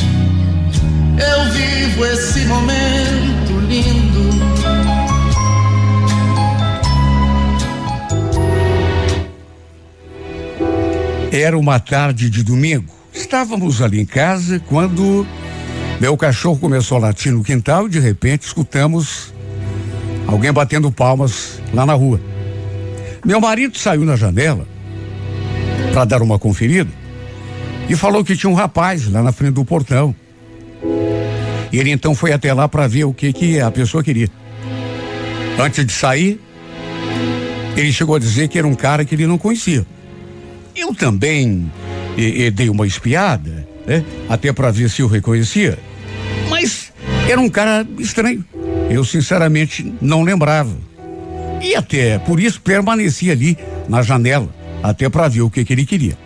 [1.20, 4.30] eu vivo esse momento lindo.
[11.34, 12.94] Era uma tarde de domingo.
[13.14, 15.28] Estávamos ali em casa quando
[16.02, 19.32] meu cachorro começou a latir no quintal e de repente escutamos
[20.26, 22.20] alguém batendo palmas lá na rua.
[23.24, 24.68] Meu marido saiu na janela
[25.94, 26.90] para dar uma conferida
[27.88, 30.16] e falou que tinha um rapaz lá na frente do portão.
[31.72, 34.28] E ele então foi até lá para ver o que que a pessoa queria.
[35.60, 36.42] Antes de sair,
[37.78, 39.86] ele chegou a dizer que era um cara que ele não conhecia.
[40.76, 41.72] Eu também
[42.18, 44.04] eh, eh, dei uma espiada, né?
[44.28, 45.78] Até para ver se eu reconhecia.
[46.52, 46.92] Mas
[47.30, 48.44] era um cara estranho.
[48.90, 50.76] Eu sinceramente não lembrava.
[51.62, 55.86] E até por isso permaneci ali na janela, até para ver o que, que ele
[55.86, 56.18] queria.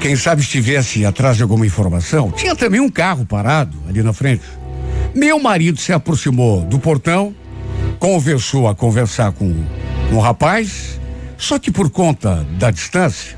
[0.00, 4.44] Quem sabe estivesse atrás de alguma informação, tinha também um carro parado ali na frente.
[5.14, 7.34] Meu marido se aproximou do portão,
[7.98, 9.54] conversou a conversar com,
[10.12, 10.98] o rapaz,
[11.36, 13.36] só que por conta da distância,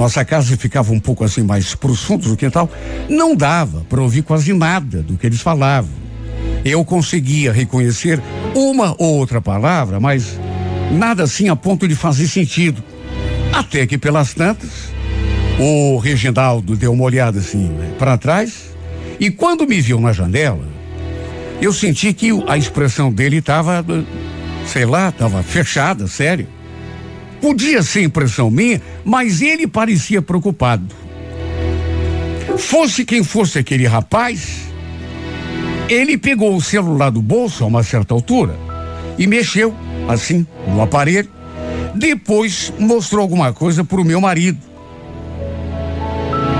[0.00, 2.70] nossa casa ficava um pouco assim mais pros fundos do quintal,
[3.06, 5.90] não dava para ouvir quase nada do que eles falavam.
[6.64, 8.18] Eu conseguia reconhecer
[8.54, 10.40] uma ou outra palavra, mas
[10.90, 12.82] nada assim a ponto de fazer sentido.
[13.52, 14.70] Até que pelas tantas,
[15.58, 18.70] o Reginaldo deu uma olhada assim né, para trás
[19.18, 20.66] e quando me viu na janela,
[21.60, 23.84] eu senti que a expressão dele estava,
[24.64, 26.48] sei lá, estava fechada, sério.
[27.40, 30.84] Podia ser impressão minha, mas ele parecia preocupado.
[32.58, 34.70] Fosse quem fosse aquele rapaz,
[35.88, 38.56] ele pegou o celular do bolso a uma certa altura
[39.18, 39.74] e mexeu
[40.08, 41.28] assim no aparelho.
[41.94, 44.58] Depois mostrou alguma coisa para o meu marido.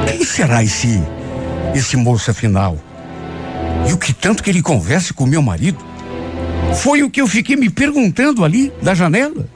[0.06, 1.00] Quem será esse
[1.74, 2.76] esse moço afinal?
[3.88, 5.78] E o que tanto que ele conversa com meu marido?
[6.82, 9.46] Foi o que eu fiquei me perguntando ali da janela.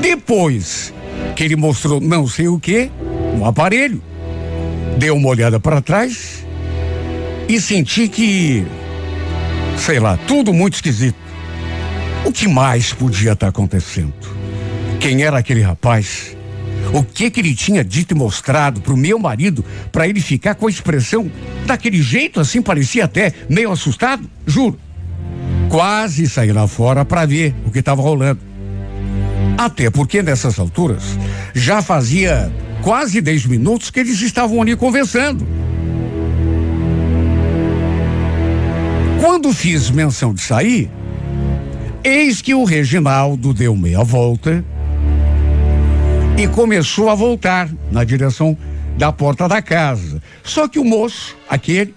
[0.00, 0.92] Depois
[1.34, 2.90] que ele mostrou não sei o que
[3.36, 4.02] no aparelho,
[4.98, 6.46] deu uma olhada para trás
[7.48, 8.64] e senti que,
[9.76, 11.16] sei lá, tudo muito esquisito.
[12.24, 14.12] O que mais podia estar tá acontecendo?
[15.00, 16.36] Quem era aquele rapaz?
[16.92, 20.66] O que que ele tinha dito e mostrado pro meu marido para ele ficar com
[20.66, 21.30] a expressão
[21.66, 24.28] daquele jeito assim, parecia até meio assustado?
[24.46, 24.78] Juro.
[25.68, 28.49] Quase saí lá fora para ver o que estava rolando.
[29.60, 31.02] Até porque nessas alturas
[31.54, 35.46] já fazia quase 10 minutos que eles estavam ali conversando.
[39.20, 40.90] Quando fiz menção de sair,
[42.02, 44.64] eis que o Reginaldo deu meia volta
[46.38, 48.56] e começou a voltar na direção
[48.96, 50.22] da porta da casa.
[50.42, 51.94] Só que o moço, aquele,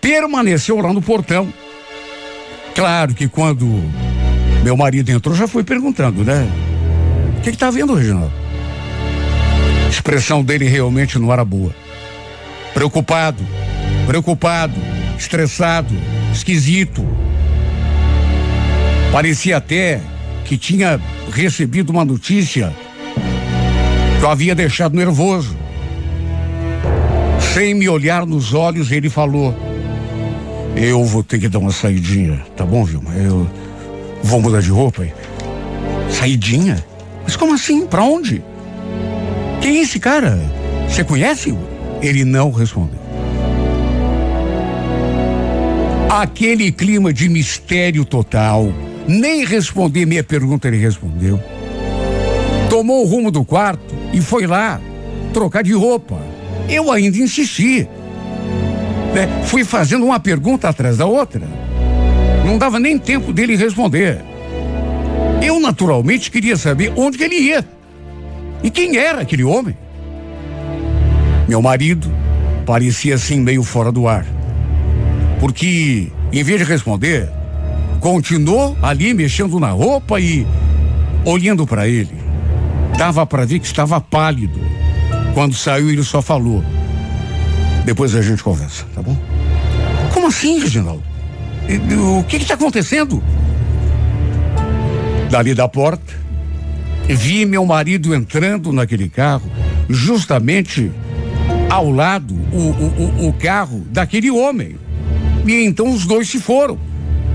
[0.00, 1.52] permaneceu lá no portão.
[2.74, 3.66] Claro que quando
[4.64, 6.48] meu marido entrou, já foi perguntando, né?
[7.44, 8.32] O que, está vendo, Reginaldo?
[9.84, 11.74] A expressão dele realmente não era boa.
[12.72, 13.44] Preocupado,
[14.06, 14.72] preocupado,
[15.18, 15.94] estressado,
[16.32, 17.06] esquisito.
[19.12, 20.00] Parecia até
[20.46, 20.98] que tinha
[21.30, 22.74] recebido uma notícia
[24.18, 25.54] que eu havia deixado nervoso.
[27.52, 29.54] Sem me olhar nos olhos, ele falou:
[30.74, 33.12] Eu vou ter que dar uma saidinha, tá bom, Vilma?
[33.12, 33.46] Eu
[34.22, 35.06] vou mudar de roupa.
[36.08, 36.82] Saidinha?
[37.24, 37.86] Mas como assim?
[37.86, 38.42] Pra onde?
[39.60, 40.38] Quem é esse cara?
[40.88, 41.56] Você conhece?
[42.00, 43.00] Ele não respondeu.
[46.08, 48.72] Aquele clima de mistério total.
[49.08, 51.40] Nem responder minha pergunta ele respondeu.
[52.70, 54.80] Tomou o rumo do quarto e foi lá
[55.32, 56.20] trocar de roupa.
[56.68, 57.88] Eu ainda insisti.
[59.14, 59.28] Né?
[59.44, 61.42] Fui fazendo uma pergunta atrás da outra.
[62.44, 64.22] Não dava nem tempo dele responder.
[65.44, 67.64] Eu naturalmente queria saber onde que ele ia.
[68.62, 69.76] E quem era aquele homem?
[71.46, 72.10] Meu marido
[72.64, 74.24] parecia assim meio fora do ar.
[75.38, 77.28] Porque, em vez de responder,
[78.00, 80.46] continuou ali mexendo na roupa e
[81.26, 82.14] olhando para ele.
[82.96, 84.58] Dava para ver que estava pálido.
[85.34, 86.64] Quando saiu, ele só falou:
[87.84, 89.16] Depois a gente conversa, tá bom?
[90.14, 91.02] Como assim, Reginaldo?
[92.18, 93.22] O que está acontecendo?
[95.34, 96.14] Dali da porta,
[97.08, 99.50] vi meu marido entrando naquele carro,
[99.90, 100.92] justamente
[101.68, 104.76] ao lado o, o, o, carro daquele homem.
[105.44, 106.78] E então os dois se foram.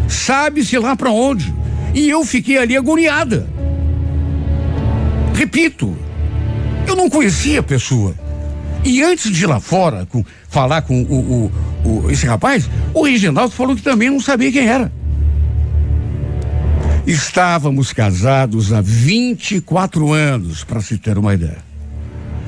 [0.08, 1.54] Sabe-se lá para onde.
[1.94, 3.46] E eu fiquei ali agoniada.
[5.34, 5.94] Repito,
[6.88, 8.16] eu não conhecia a pessoa.
[8.82, 11.52] E antes de ir lá fora, com, falar com o,
[11.84, 14.90] o, o, esse rapaz, o Reginaldo falou que também não sabia quem era.
[17.08, 21.58] Estávamos casados há 24 anos, para se ter uma ideia.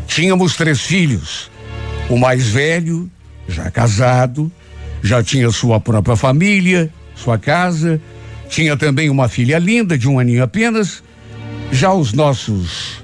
[0.08, 1.50] Tínhamos três filhos.
[2.10, 3.10] O mais velho,
[3.48, 4.52] já casado,
[5.02, 8.02] já tinha sua própria família, sua casa,
[8.50, 11.02] tinha também uma filha linda de um aninho apenas.
[11.72, 13.02] Já os nossos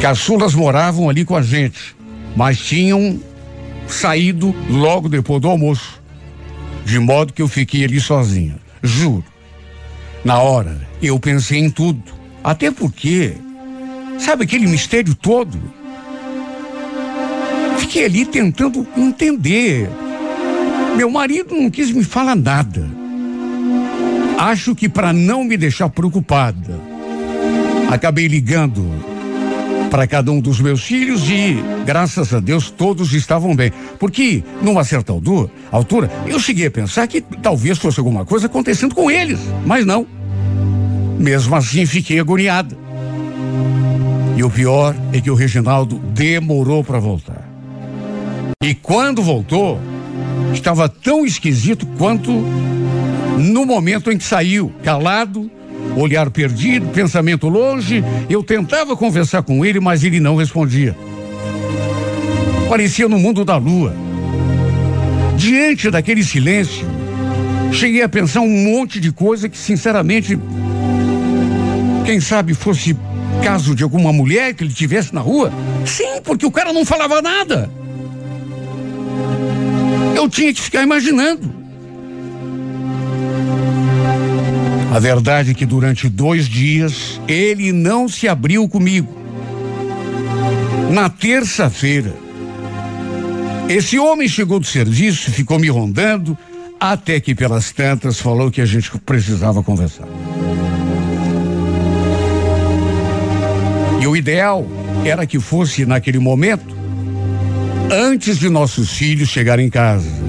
[0.00, 1.96] caçulas moravam ali com a gente,
[2.36, 3.20] mas tinham
[3.88, 6.00] saído logo depois do almoço,
[6.84, 8.56] de modo que eu fiquei ali sozinha.
[8.82, 9.24] Juro.
[10.24, 12.02] Na hora, eu pensei em tudo.
[12.42, 13.34] Até porque,
[14.18, 15.58] sabe aquele mistério todo?
[17.78, 19.88] Fiquei ali tentando entender
[20.96, 22.86] meu marido não quis me falar nada.
[24.38, 26.78] Acho que para não me deixar preocupada,
[27.90, 28.84] acabei ligando
[29.90, 33.72] para cada um dos meus filhos e, graças a Deus, todos estavam bem.
[33.98, 39.10] Porque, numa certa altura, eu cheguei a pensar que talvez fosse alguma coisa acontecendo com
[39.10, 40.06] eles, mas não.
[41.18, 42.78] Mesmo assim, fiquei agoniada.
[44.36, 47.46] E o pior é que o Reginaldo demorou para voltar.
[48.62, 49.78] E quando voltou,
[50.54, 55.50] estava tão esquisito quanto no momento em que saiu, calado,
[56.00, 58.02] olhar perdido, pensamento longe.
[58.28, 60.96] Eu tentava conversar com ele, mas ele não respondia.
[62.68, 63.94] Parecia no mundo da lua.
[65.36, 66.86] Diante daquele silêncio,
[67.72, 70.38] cheguei a pensar um monte de coisa que, sinceramente,
[72.04, 72.96] quem sabe fosse
[73.42, 75.52] caso de alguma mulher que ele tivesse na rua?
[75.86, 77.70] Sim, porque o cara não falava nada.
[80.14, 81.59] Eu tinha que ficar imaginando.
[84.90, 89.16] A verdade é que durante dois dias ele não se abriu comigo.
[90.90, 92.12] Na terça-feira,
[93.68, 96.36] esse homem chegou do serviço, ficou me rondando,
[96.80, 100.08] até que pelas tantas falou que a gente precisava conversar.
[104.00, 104.66] E o ideal
[105.04, 106.76] era que fosse naquele momento,
[107.92, 110.19] antes de nossos filhos chegarem em casa.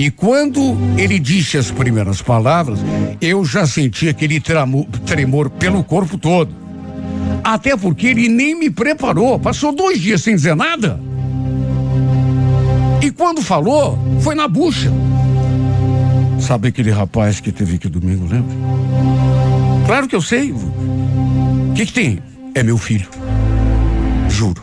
[0.00, 2.78] E quando ele disse as primeiras palavras,
[3.20, 6.50] eu já senti aquele tremor pelo corpo todo.
[7.44, 10.98] Até porque ele nem me preparou, passou dois dias sem dizer nada.
[13.02, 14.90] E quando falou, foi na bucha.
[16.40, 18.56] Sabe aquele rapaz que teve aqui domingo, lembra?
[19.84, 20.50] Claro que eu sei.
[20.50, 22.20] O que, que tem?
[22.54, 23.06] É meu filho.
[24.30, 24.62] Juro.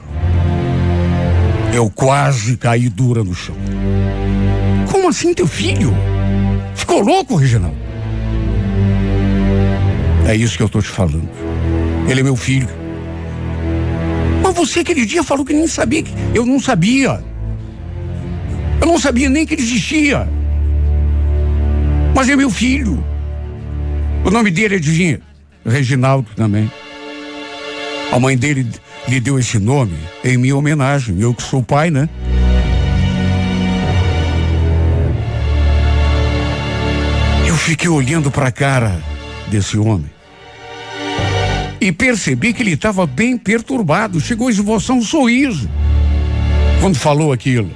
[1.71, 3.55] Eu quase caí dura no chão.
[4.97, 5.93] Como assim, teu filho?
[6.73, 7.77] Ficou louco, Reginaldo?
[10.27, 11.29] É isso que eu tô te falando.
[12.09, 12.67] Ele é meu filho.
[14.41, 16.01] Mas você aquele dia falou que nem sabia.
[16.01, 16.11] Que...
[16.33, 17.23] Eu não sabia.
[18.81, 20.27] Eu não sabia nem que ele existia.
[22.15, 23.01] Mas é meu filho.
[24.25, 25.21] O nome dele, adivinha?
[25.63, 26.71] Reginaldo também.
[28.11, 28.67] A mãe dele
[29.07, 29.95] lhe deu esse nome
[30.25, 31.19] em minha homenagem.
[31.19, 32.09] Eu que sou pai, né?
[37.67, 38.97] Fiquei olhando para a cara
[39.49, 40.09] desse homem
[41.81, 44.21] e percebi que ele estava bem perturbado.
[44.21, 45.69] Chegou a esboçar um sorriso
[46.79, 47.69] quando falou aquilo.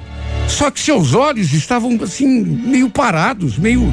[0.48, 3.84] Só que seus olhos estavam assim, meio parados, meio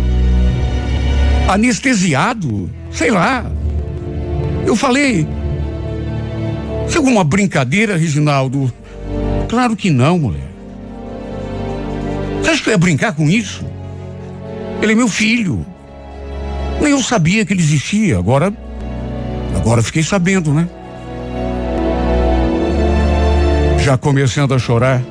[1.48, 3.50] anestesiado, sei lá.
[4.64, 5.26] Eu falei,
[6.86, 8.72] isso é alguma brincadeira, Reginaldo?
[9.48, 10.48] Claro que não, mulher.
[12.40, 13.66] Você acha que eu ia brincar com isso?
[14.80, 15.66] Ele é meu filho.
[16.80, 18.18] Nem eu sabia que ele existia.
[18.18, 18.52] Agora,
[19.54, 20.68] agora fiquei sabendo, né?
[23.80, 25.02] Já começando a chorar.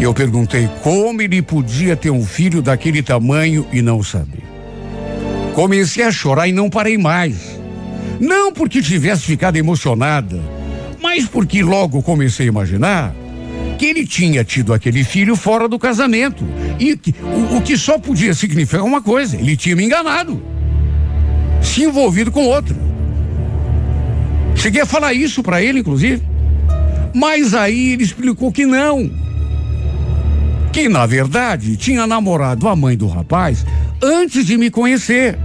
[0.00, 4.42] Eu perguntei como ele podia ter um filho daquele tamanho e não saber.
[5.54, 7.60] Comecei a chorar e não parei mais.
[8.18, 10.40] Não porque tivesse ficado emocionada,
[11.00, 13.14] mas porque logo comecei a imaginar
[13.82, 16.44] que ele tinha tido aquele filho fora do casamento.
[16.78, 20.40] E que, o, o que só podia significar uma coisa: ele tinha me enganado,
[21.60, 22.76] se envolvido com outra.
[24.54, 26.22] Cheguei a falar isso para ele, inclusive.
[27.12, 29.10] Mas aí ele explicou que não
[30.72, 33.66] que na verdade tinha namorado a mãe do rapaz
[34.00, 35.36] antes de me conhecer.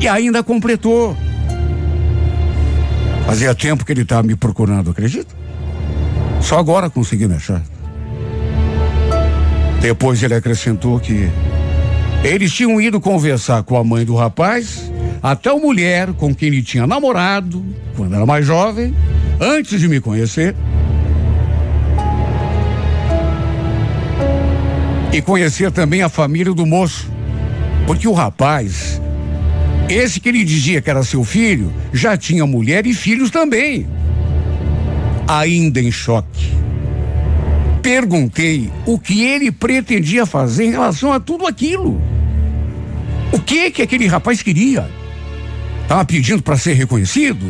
[0.00, 1.16] E ainda completou.
[3.24, 5.35] Fazia tempo que ele estava me procurando, acredita?
[6.46, 7.60] Só agora consegui me achar.
[9.80, 11.28] Depois ele acrescentou que
[12.22, 14.90] eles tinham ido conversar com a mãe do rapaz,
[15.20, 17.64] até a mulher com quem ele tinha namorado,
[17.96, 18.94] quando era mais jovem,
[19.40, 20.54] antes de me conhecer.
[25.16, 27.10] e conhecer também a família do moço.
[27.86, 29.00] Porque o rapaz,
[29.88, 33.86] esse que ele dizia que era seu filho, já tinha mulher e filhos também.
[35.28, 36.52] Ainda em choque.
[37.82, 42.00] Perguntei o que ele pretendia fazer em relação a tudo aquilo.
[43.32, 44.88] O que que aquele rapaz queria?
[45.82, 47.46] Estava pedindo para ser reconhecido?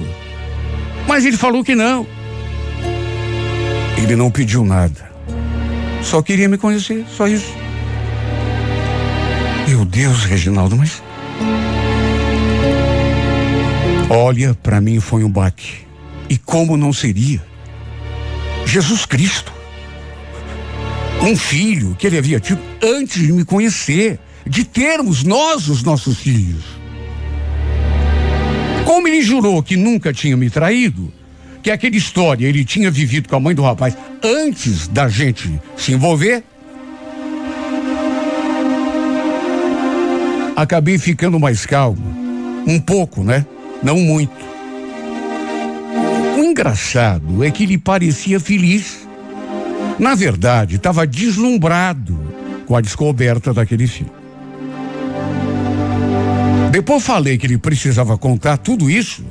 [1.07, 2.07] Mas ele falou que não.
[3.97, 5.11] Ele não pediu nada.
[6.03, 7.53] Só queria me conhecer, só isso.
[9.68, 11.03] Meu Deus, Reginaldo, mas.
[14.09, 15.87] Olha, para mim foi um baque.
[16.29, 17.43] E como não seria?
[18.67, 19.53] Jesus Cristo.
[21.23, 26.19] Um filho que ele havia tido antes de me conhecer, de termos nós os nossos
[26.19, 26.64] filhos.
[28.85, 31.12] Como ele jurou que nunca tinha me traído,
[31.62, 35.93] que aquela história ele tinha vivido com a mãe do rapaz antes da gente se
[35.93, 36.45] envolver.
[40.55, 42.03] Acabei ficando mais calmo.
[42.67, 43.45] Um pouco, né?
[43.83, 44.55] Não muito.
[46.57, 49.07] Engraçado é que ele parecia feliz.
[49.98, 52.18] Na verdade, estava deslumbrado
[52.64, 54.11] com a descoberta daquele filho.
[56.70, 59.22] Depois falei que ele precisava contar tudo isso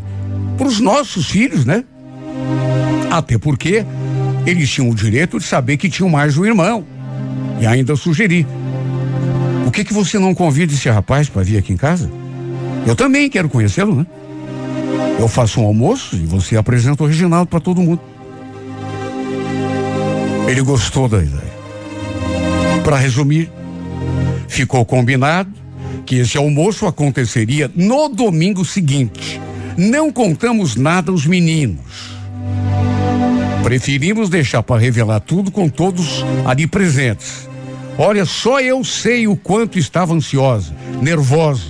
[0.56, 1.84] para os nossos filhos, né?
[3.10, 3.84] Até porque
[4.46, 6.86] eles tinham o direito de saber que tinham mais um irmão.
[7.60, 8.46] E ainda sugeri.
[9.66, 12.08] O que que você não convida esse rapaz para vir aqui em casa?
[12.86, 14.06] Eu também quero conhecê-lo, né?
[15.20, 18.02] Eu faço um almoço e você apresenta o Reginaldo para todo mundo.
[20.48, 21.56] Ele gostou da ideia.
[22.84, 23.50] Para resumir,
[24.48, 25.50] ficou combinado
[26.06, 29.42] que esse almoço aconteceria no domingo seguinte.
[29.78, 32.16] Não contamos nada aos meninos.
[33.64, 37.50] Preferimos deixar para revelar tudo com todos ali presentes.
[37.98, 41.64] Olha, só eu sei o quanto estava ansiosa, nervosa.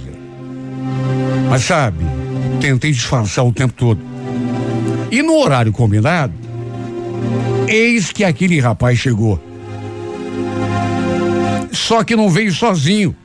[1.50, 2.04] Mas sabe,
[2.66, 4.02] tentei disfarçar o tempo todo.
[5.12, 6.34] E no horário combinado,
[7.68, 9.40] eis que aquele rapaz chegou.
[11.72, 13.16] Só que não veio sozinho.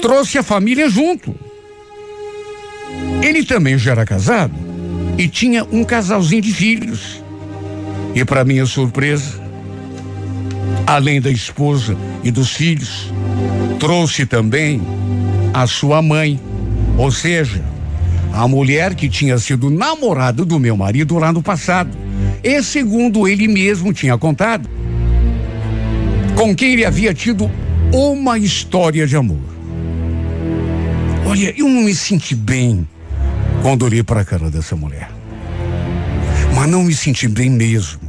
[0.00, 1.34] Trouxe a família junto.
[3.22, 4.54] Ele também já era casado
[5.18, 7.22] e tinha um casalzinho de filhos.
[8.14, 9.38] E para minha surpresa,
[10.86, 11.94] além da esposa
[12.24, 13.12] e dos filhos,
[13.78, 14.80] trouxe também
[15.52, 16.40] a sua mãe,
[16.96, 17.62] ou seja,
[18.32, 21.90] a mulher que tinha sido namorada do meu marido lá no passado.
[22.42, 24.68] E segundo ele mesmo tinha contado,
[26.36, 27.50] com quem ele havia tido
[27.92, 29.42] uma história de amor.
[31.26, 32.88] Olha, eu não me senti bem
[33.62, 35.10] quando olhei para a cara dessa mulher.
[36.54, 38.00] Mas não me senti bem mesmo.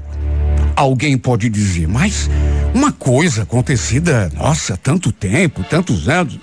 [0.76, 2.30] Alguém pode dizer, mas
[2.74, 6.40] uma coisa acontecida, nossa, tanto tempo, tantos anos.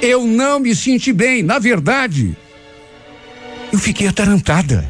[0.00, 2.36] Eu não me senti bem, na verdade.
[3.76, 4.88] Eu fiquei atarantada.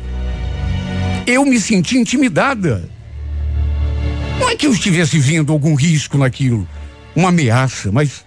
[1.27, 2.89] Eu me senti intimidada.
[4.39, 6.69] Não é que eu estivesse vendo algum risco naquilo,
[7.13, 8.25] uma ameaça, mas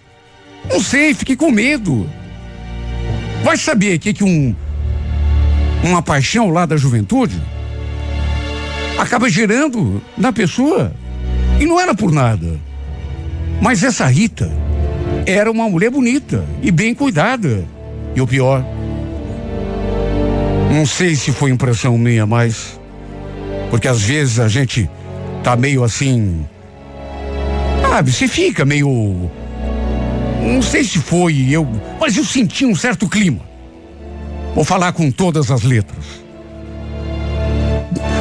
[0.70, 2.06] não sei, fiquei com medo.
[3.42, 4.54] Vai saber que que um
[5.82, 7.40] uma paixão lá da juventude
[8.98, 10.92] acaba gerando na pessoa
[11.58, 12.60] e não era por nada.
[13.62, 14.52] Mas essa Rita
[15.24, 17.64] era uma mulher bonita e bem cuidada.
[18.14, 18.62] E o pior,
[20.70, 22.80] não sei se foi impressão minha, mas
[23.70, 24.88] porque às vezes a gente
[25.42, 26.46] tá meio assim,
[27.82, 29.30] sabe, você fica meio
[30.40, 31.66] não sei se foi eu,
[32.00, 33.40] mas eu senti um certo clima.
[34.54, 36.04] Vou falar com todas as letras.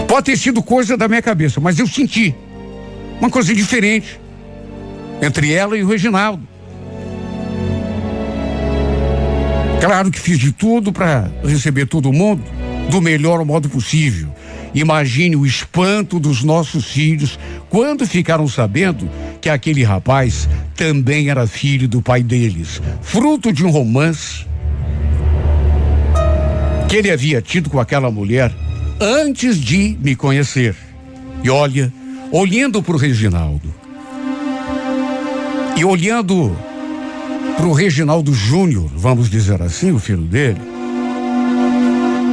[0.07, 2.35] Pode ter sido coisa da minha cabeça, mas eu senti
[3.19, 4.19] uma coisa diferente
[5.21, 6.47] entre ela e o Reginaldo.
[9.80, 12.43] Claro que fiz de tudo para receber todo mundo
[12.89, 14.30] do melhor modo possível.
[14.73, 19.09] Imagine o espanto dos nossos filhos quando ficaram sabendo
[19.41, 24.45] que aquele rapaz também era filho do pai deles, fruto de um romance
[26.88, 28.51] que ele havia tido com aquela mulher
[28.99, 30.75] antes de me conhecer.
[31.43, 31.91] E olha,
[32.32, 33.73] olhando para o Reginaldo
[35.77, 36.55] e olhando
[37.60, 40.62] para o Reginaldo Júnior, vamos dizer assim, o filho dele.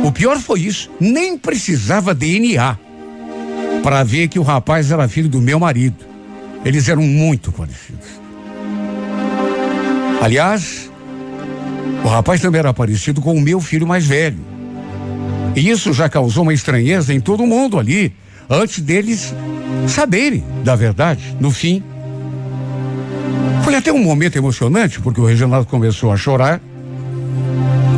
[0.04, 2.78] O pior foi isso, nem precisava DNA
[3.82, 5.96] para ver que o rapaz era filho do meu marido.
[6.64, 8.06] Eles eram muito parecidos.
[10.22, 10.88] Aliás,
[12.04, 14.38] o rapaz também era parecido com o meu filho mais velho.
[15.56, 18.12] E isso já causou uma estranheza em todo mundo ali,
[18.48, 19.34] antes deles
[19.88, 21.36] saberem da verdade.
[21.40, 21.82] No fim,
[23.66, 26.60] foi até um momento emocionante, porque o Reginaldo começou a chorar.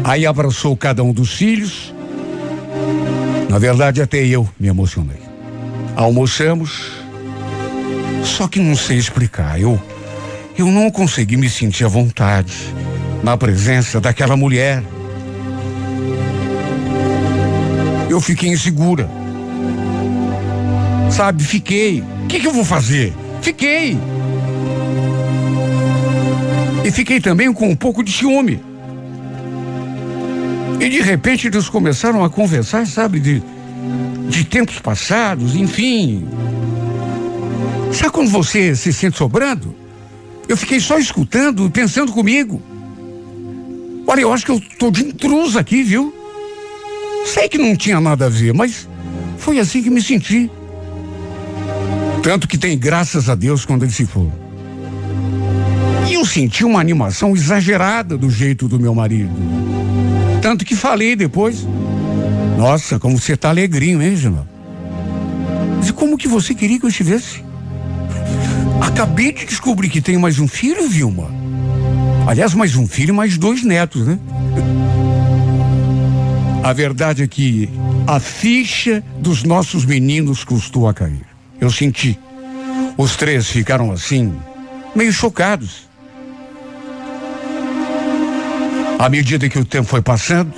[0.03, 1.93] Aí abraçou cada um dos filhos.
[3.51, 5.19] Na verdade, até eu me emocionei.
[5.95, 6.93] Almoçamos.
[8.25, 9.61] Só que não sei explicar.
[9.61, 9.79] Eu,
[10.57, 12.57] eu não consegui me sentir à vontade
[13.23, 14.83] na presença daquela mulher.
[18.09, 19.07] Eu fiquei insegura.
[21.11, 22.01] Sabe, fiquei.
[22.25, 23.13] O que, que eu vou fazer?
[23.43, 23.99] Fiquei.
[26.89, 28.63] E fiquei também com um pouco de ciúme.
[30.81, 33.43] E de repente eles começaram a conversar, sabe, de,
[34.31, 36.27] de tempos passados, enfim.
[37.93, 39.75] Sabe quando você se sente sobrando?
[40.49, 42.63] Eu fiquei só escutando e pensando comigo.
[44.07, 46.15] Olha, eu acho que eu tô de intruso aqui, viu?
[47.27, 48.89] Sei que não tinha nada a ver, mas
[49.37, 50.51] foi assim que me senti.
[52.23, 54.48] Tanto que tem graças a Deus quando ele se for.
[56.29, 59.33] Senti uma animação exagerada do jeito do meu marido.
[60.43, 61.67] Tanto que falei depois.
[62.59, 64.47] Nossa, como você tá alegrinho, hein, Gina?
[65.79, 67.43] Mas como que você queria que eu estivesse?
[68.81, 71.31] Acabei de descobrir que tenho mais um filho, Vilma.
[72.27, 74.19] Aliás, mais um filho e mais dois netos, né?
[76.63, 77.71] A verdade é que
[78.07, 81.25] a ficha dos nossos meninos custou a cair.
[81.59, 82.19] Eu senti.
[82.99, 84.35] Os três ficaram assim,
[84.95, 85.88] meio chocados.
[88.99, 90.53] À medida que o tempo foi passando,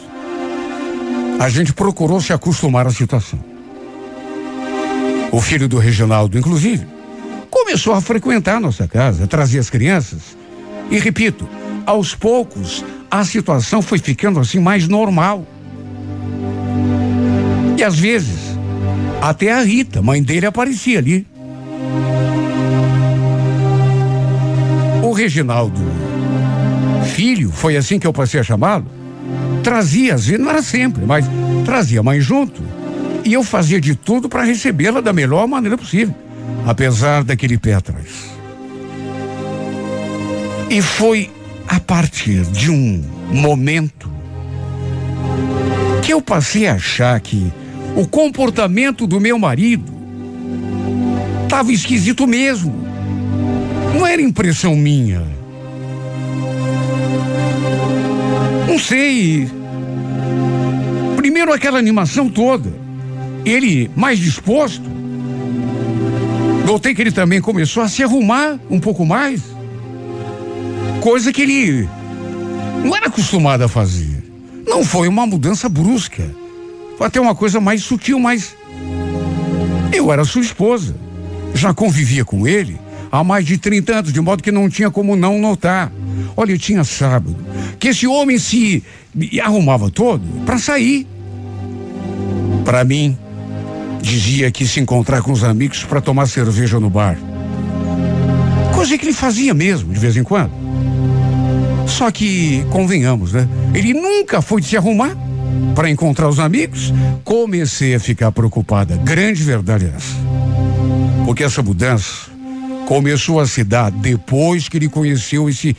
[1.38, 3.38] a gente procurou se acostumar à situação.
[5.30, 6.86] O filho do Reginaldo, inclusive,
[7.50, 10.36] começou a frequentar nossa casa, trazia as crianças.
[10.90, 11.46] E repito,
[11.84, 15.46] aos poucos a situação foi ficando assim mais normal.
[17.76, 18.56] E às vezes,
[19.20, 21.26] até a Rita, mãe dele, aparecia ali.
[25.02, 25.80] O Reginaldo,
[27.10, 28.86] filho, foi assim que eu passei a chamá-lo,
[29.62, 31.26] trazia, às vezes, não era sempre, mas
[31.64, 32.62] trazia a mãe junto.
[33.24, 36.14] E eu fazia de tudo para recebê-la da melhor maneira possível,
[36.66, 38.30] apesar daquele pé atrás.
[40.70, 41.30] E foi
[41.68, 44.10] a partir de um momento
[46.02, 47.52] que eu passei a achar que
[47.96, 49.92] o comportamento do meu marido
[51.42, 52.72] estava esquisito mesmo.
[53.94, 55.39] Não era impressão minha.
[58.70, 59.50] Não sei.
[61.16, 62.72] Primeiro aquela animação toda.
[63.44, 64.88] Ele mais disposto.
[66.64, 69.42] Notei que ele também começou a se arrumar um pouco mais.
[71.00, 71.88] Coisa que ele
[72.84, 74.22] não era acostumado a fazer.
[74.64, 76.32] Não foi uma mudança brusca.
[76.96, 78.54] Foi até uma coisa mais sutil, mas
[79.92, 80.94] eu era sua esposa.
[81.54, 82.78] Já convivia com ele
[83.10, 85.90] há mais de 30 anos, de modo que não tinha como não notar.
[86.36, 87.49] Olha, eu tinha sábado
[87.80, 88.84] que esse homem se
[89.42, 91.06] arrumava todo para sair.
[92.64, 93.16] Para mim,
[94.02, 97.16] dizia que se encontrar com os amigos para tomar cerveja no bar.
[98.74, 100.52] Coisa que ele fazia mesmo, de vez em quando.
[101.86, 103.48] Só que, convenhamos, né?
[103.74, 105.16] Ele nunca foi se arrumar
[105.74, 106.92] para encontrar os amigos.
[107.24, 108.96] Comecei a ficar preocupada.
[108.98, 110.14] Grande verdade é essa.
[111.24, 112.30] Porque essa mudança
[112.86, 115.76] começou a se dar depois que ele conheceu esse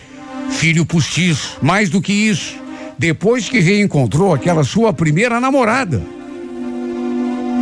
[0.52, 1.58] filho postiço.
[1.62, 2.56] Mais do que isso,
[2.98, 6.02] depois que reencontrou aquela sua primeira namorada.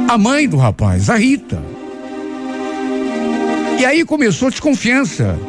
[0.08, 1.64] A mãe do rapaz, a Rita.
[3.80, 5.40] E aí começou desconfiança.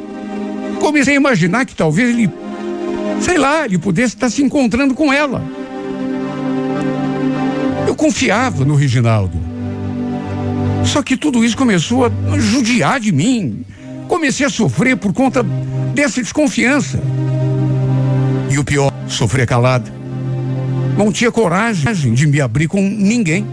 [0.79, 2.31] Comecei a imaginar que talvez ele,
[3.21, 5.43] sei lá, ele pudesse estar se encontrando com ela.
[7.87, 9.37] Eu confiava no Reginaldo.
[10.85, 13.65] Só que tudo isso começou a judiar de mim.
[14.07, 15.43] Comecei a sofrer por conta
[15.95, 17.01] dessa desconfiança.
[18.51, 19.91] E o pior, sofrer calado.
[20.99, 23.47] Não tinha coragem de me abrir com ninguém.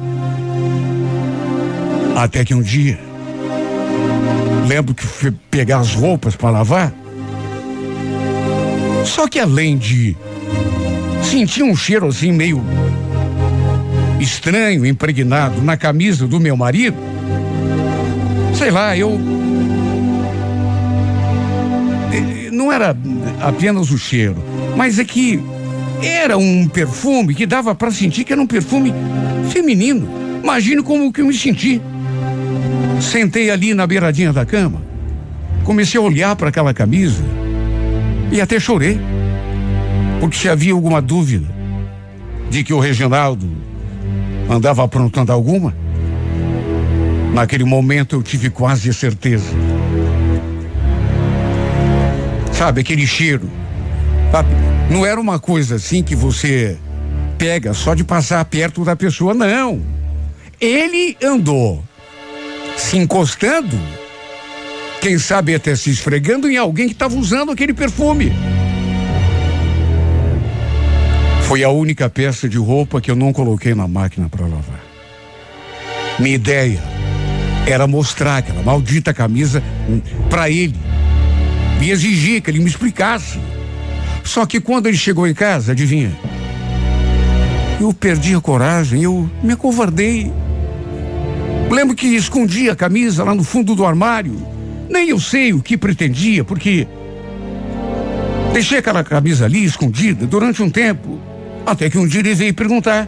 [2.16, 3.00] Até que um dia,
[4.68, 6.93] lembro que fui pegar as roupas para lavar.
[9.06, 10.18] Só que além de
[11.24, 12.62] sentir um cheiro assim meio
[14.20, 16.98] estranho, impregnado na camisa do meu marido,
[18.54, 19.20] sei lá, eu.
[22.12, 22.98] Eh, não era
[23.41, 24.36] apenas o cheiro,
[24.78, 25.44] mas é que
[26.04, 28.94] era um perfume que dava para sentir que era um perfume
[29.50, 30.08] feminino.
[30.44, 31.82] Imagine como que eu me senti.
[33.02, 34.82] Sentei ali na beiradinha da cama,
[35.64, 37.24] comecei a olhar para aquela camisa
[38.32, 39.00] e até chorei.
[40.20, 41.48] Porque se havia alguma dúvida
[42.50, 43.48] de que o Reginaldo
[44.50, 45.76] andava aprontando alguma,
[47.34, 49.50] naquele momento eu tive quase certeza.
[52.52, 53.50] Sabe, aquele cheiro.
[54.32, 54.50] Sabe?
[54.90, 56.78] Não era uma coisa assim que você
[57.38, 59.82] pega só de passar perto da pessoa, não.
[60.60, 61.84] Ele andou
[62.76, 63.78] se encostando,
[65.02, 68.32] quem sabe até se esfregando em alguém que estava usando aquele perfume.
[71.44, 74.84] Foi a única peça de roupa que eu não coloquei na máquina para lavar.
[76.20, 76.82] Minha ideia
[77.66, 79.64] era mostrar aquela maldita camisa
[80.30, 80.76] para ele
[81.82, 83.40] e exigir que ele me explicasse.
[84.28, 86.12] Só que quando ele chegou em casa, adivinha?
[87.80, 90.32] Eu perdi a coragem, eu me acovardei.
[91.72, 94.36] Lembro que escondi a camisa lá no fundo do armário.
[94.90, 96.86] Nem eu sei o que pretendia, porque
[98.52, 101.20] deixei aquela camisa ali escondida durante um tempo.
[101.66, 103.08] Até que um dia ele veio perguntar: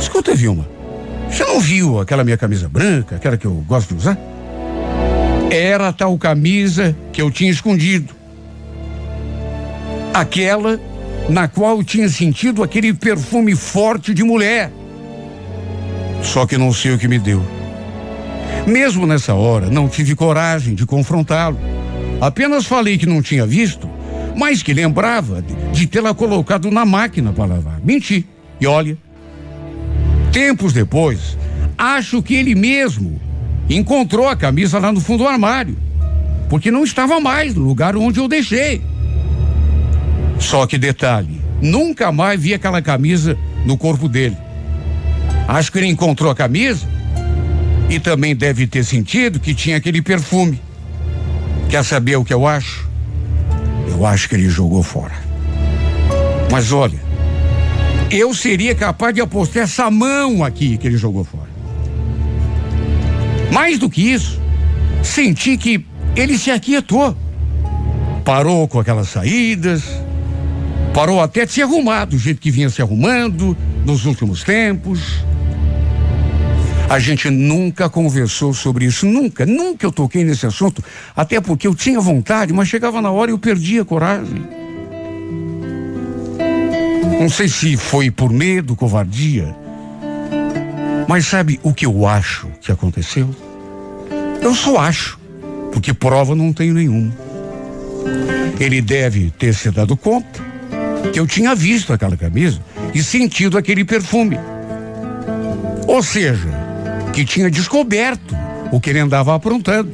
[0.00, 0.68] Escuta, Vilma,
[1.30, 4.18] você não viu aquela minha camisa branca, aquela que eu gosto de usar?
[5.48, 8.17] Era a tal camisa que eu tinha escondido.
[10.18, 10.80] Aquela
[11.28, 14.72] na qual tinha sentido aquele perfume forte de mulher.
[16.24, 17.40] Só que não sei o que me deu.
[18.66, 21.56] Mesmo nessa hora, não tive coragem de confrontá-lo.
[22.20, 23.88] Apenas falei que não tinha visto,
[24.36, 27.80] mas que lembrava de, de tê-la colocado na máquina para lavar.
[27.84, 28.26] Menti.
[28.60, 28.98] E olha,
[30.32, 31.38] tempos depois,
[31.76, 33.20] acho que ele mesmo
[33.70, 35.76] encontrou a camisa lá no fundo do armário,
[36.48, 38.82] porque não estava mais no lugar onde eu deixei.
[40.38, 44.36] Só que detalhe, nunca mais vi aquela camisa no corpo dele.
[45.46, 46.86] Acho que ele encontrou a camisa
[47.88, 50.60] e também deve ter sentido que tinha aquele perfume.
[51.68, 52.88] Quer saber o que eu acho?
[53.88, 55.14] Eu acho que ele jogou fora.
[56.50, 57.00] Mas olha,
[58.10, 61.48] eu seria capaz de apostar essa mão aqui que ele jogou fora.
[63.52, 64.40] Mais do que isso,
[65.02, 65.84] senti que
[66.14, 67.16] ele se aquietou.
[68.24, 69.82] Parou com aquelas saídas,
[70.98, 75.24] parou até de se arrumar do jeito que vinha se arrumando nos últimos tempos.
[76.90, 80.82] A gente nunca conversou sobre isso, nunca, nunca eu toquei nesse assunto,
[81.14, 84.42] até porque eu tinha vontade, mas chegava na hora e eu perdia a coragem.
[87.20, 89.54] Não sei se foi por medo, covardia,
[91.06, 93.30] mas sabe o que eu acho que aconteceu?
[94.42, 95.16] Eu só acho,
[95.72, 97.12] porque prova não tenho nenhuma.
[98.58, 100.47] Ele deve ter se dado conta
[101.12, 102.60] que eu tinha visto aquela camisa
[102.94, 104.38] e sentido aquele perfume.
[105.86, 106.48] Ou seja,
[107.12, 108.36] que tinha descoberto
[108.70, 109.90] o que ele andava aprontando.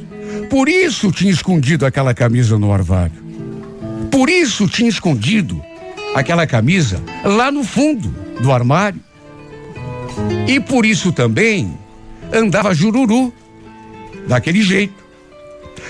[0.49, 3.23] Por isso tinha escondido aquela camisa no armário.
[4.11, 5.61] Por isso tinha escondido
[6.13, 8.99] aquela camisa lá no fundo do armário.
[10.47, 11.77] E por isso também
[12.31, 13.33] andava jururu,
[14.27, 14.93] daquele jeito.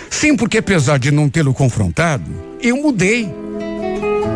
[0.10, 2.30] Sim, porque apesar de não tê-lo confrontado,
[2.62, 3.30] eu mudei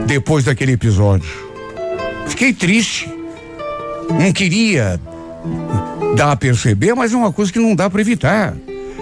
[0.09, 1.29] depois daquele episódio.
[2.27, 3.07] Fiquei triste.
[4.09, 4.99] Não queria
[6.15, 8.55] dar a perceber, mas é uma coisa que não dá para evitar.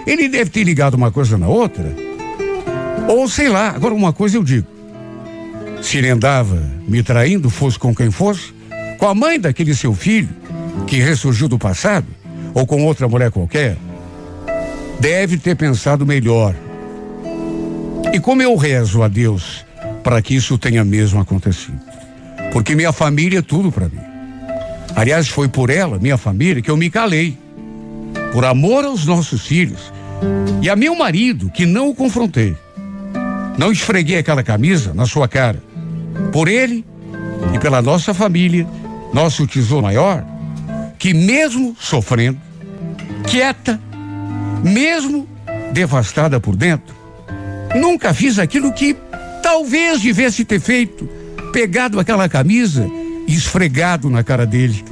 [0.06, 1.96] Ele deve ter ligado uma coisa na outra.
[3.08, 4.68] Ou sei lá, agora uma coisa eu digo.
[5.82, 8.54] Se ele andava me traindo, fosse com quem fosse,
[8.98, 10.30] com a mãe daquele seu filho,
[10.86, 12.08] que ressurgiu do passado,
[12.54, 13.78] ou com outra mulher qualquer,
[15.00, 16.54] deve ter pensado melhor.
[18.14, 19.67] E como eu rezo a Deus
[20.08, 21.82] para que isso tenha mesmo acontecido.
[22.54, 24.00] Porque minha família é tudo para mim.
[24.96, 27.38] Aliás, foi por ela, minha família, que eu me calei.
[28.32, 29.92] Por amor aos nossos filhos.
[30.62, 32.56] E a meu marido, que não o confrontei.
[33.58, 35.62] Não esfreguei aquela camisa na sua cara.
[36.32, 36.86] Por ele
[37.54, 38.66] e pela nossa família,
[39.14, 40.24] nosso tesouro maior,
[40.98, 42.40] que mesmo sofrendo,
[43.30, 43.78] quieta,
[44.64, 45.28] mesmo
[45.74, 46.96] devastada por dentro,
[47.76, 48.96] nunca fiz aquilo que
[49.48, 51.08] talvez devesse ter feito,
[51.54, 52.86] pegado aquela camisa
[53.26, 54.84] e esfregado na cara dele.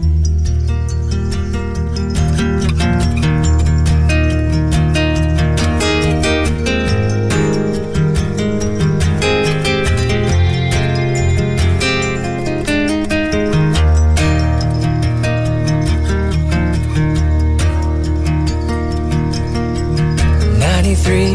[20.58, 21.34] Ninety-three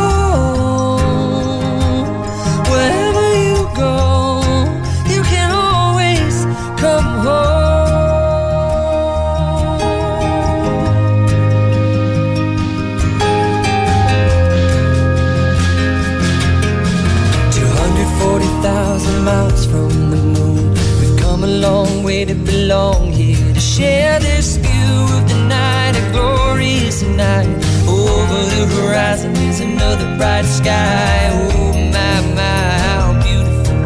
[22.21, 27.47] way to belong here to share this view of the night, a glorious night.
[27.87, 31.29] Over the horizon is another bright sky.
[31.31, 33.77] Oh my, my, how beautiful.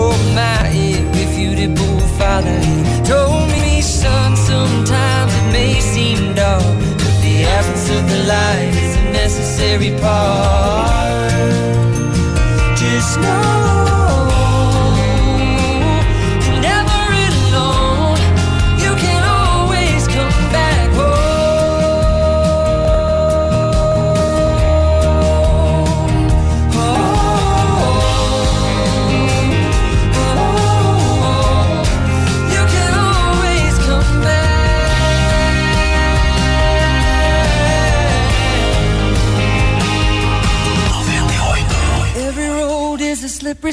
[0.00, 2.56] Oh my, irrefutable father.
[2.60, 6.62] He told me, son, sometimes it may seem dark,
[7.02, 11.32] but the absence of the light is a necessary part.
[12.76, 13.61] Just know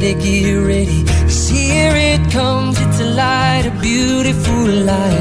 [0.00, 1.04] ready, get ready.
[1.58, 5.17] Here it comes, it's a light, a beautiful light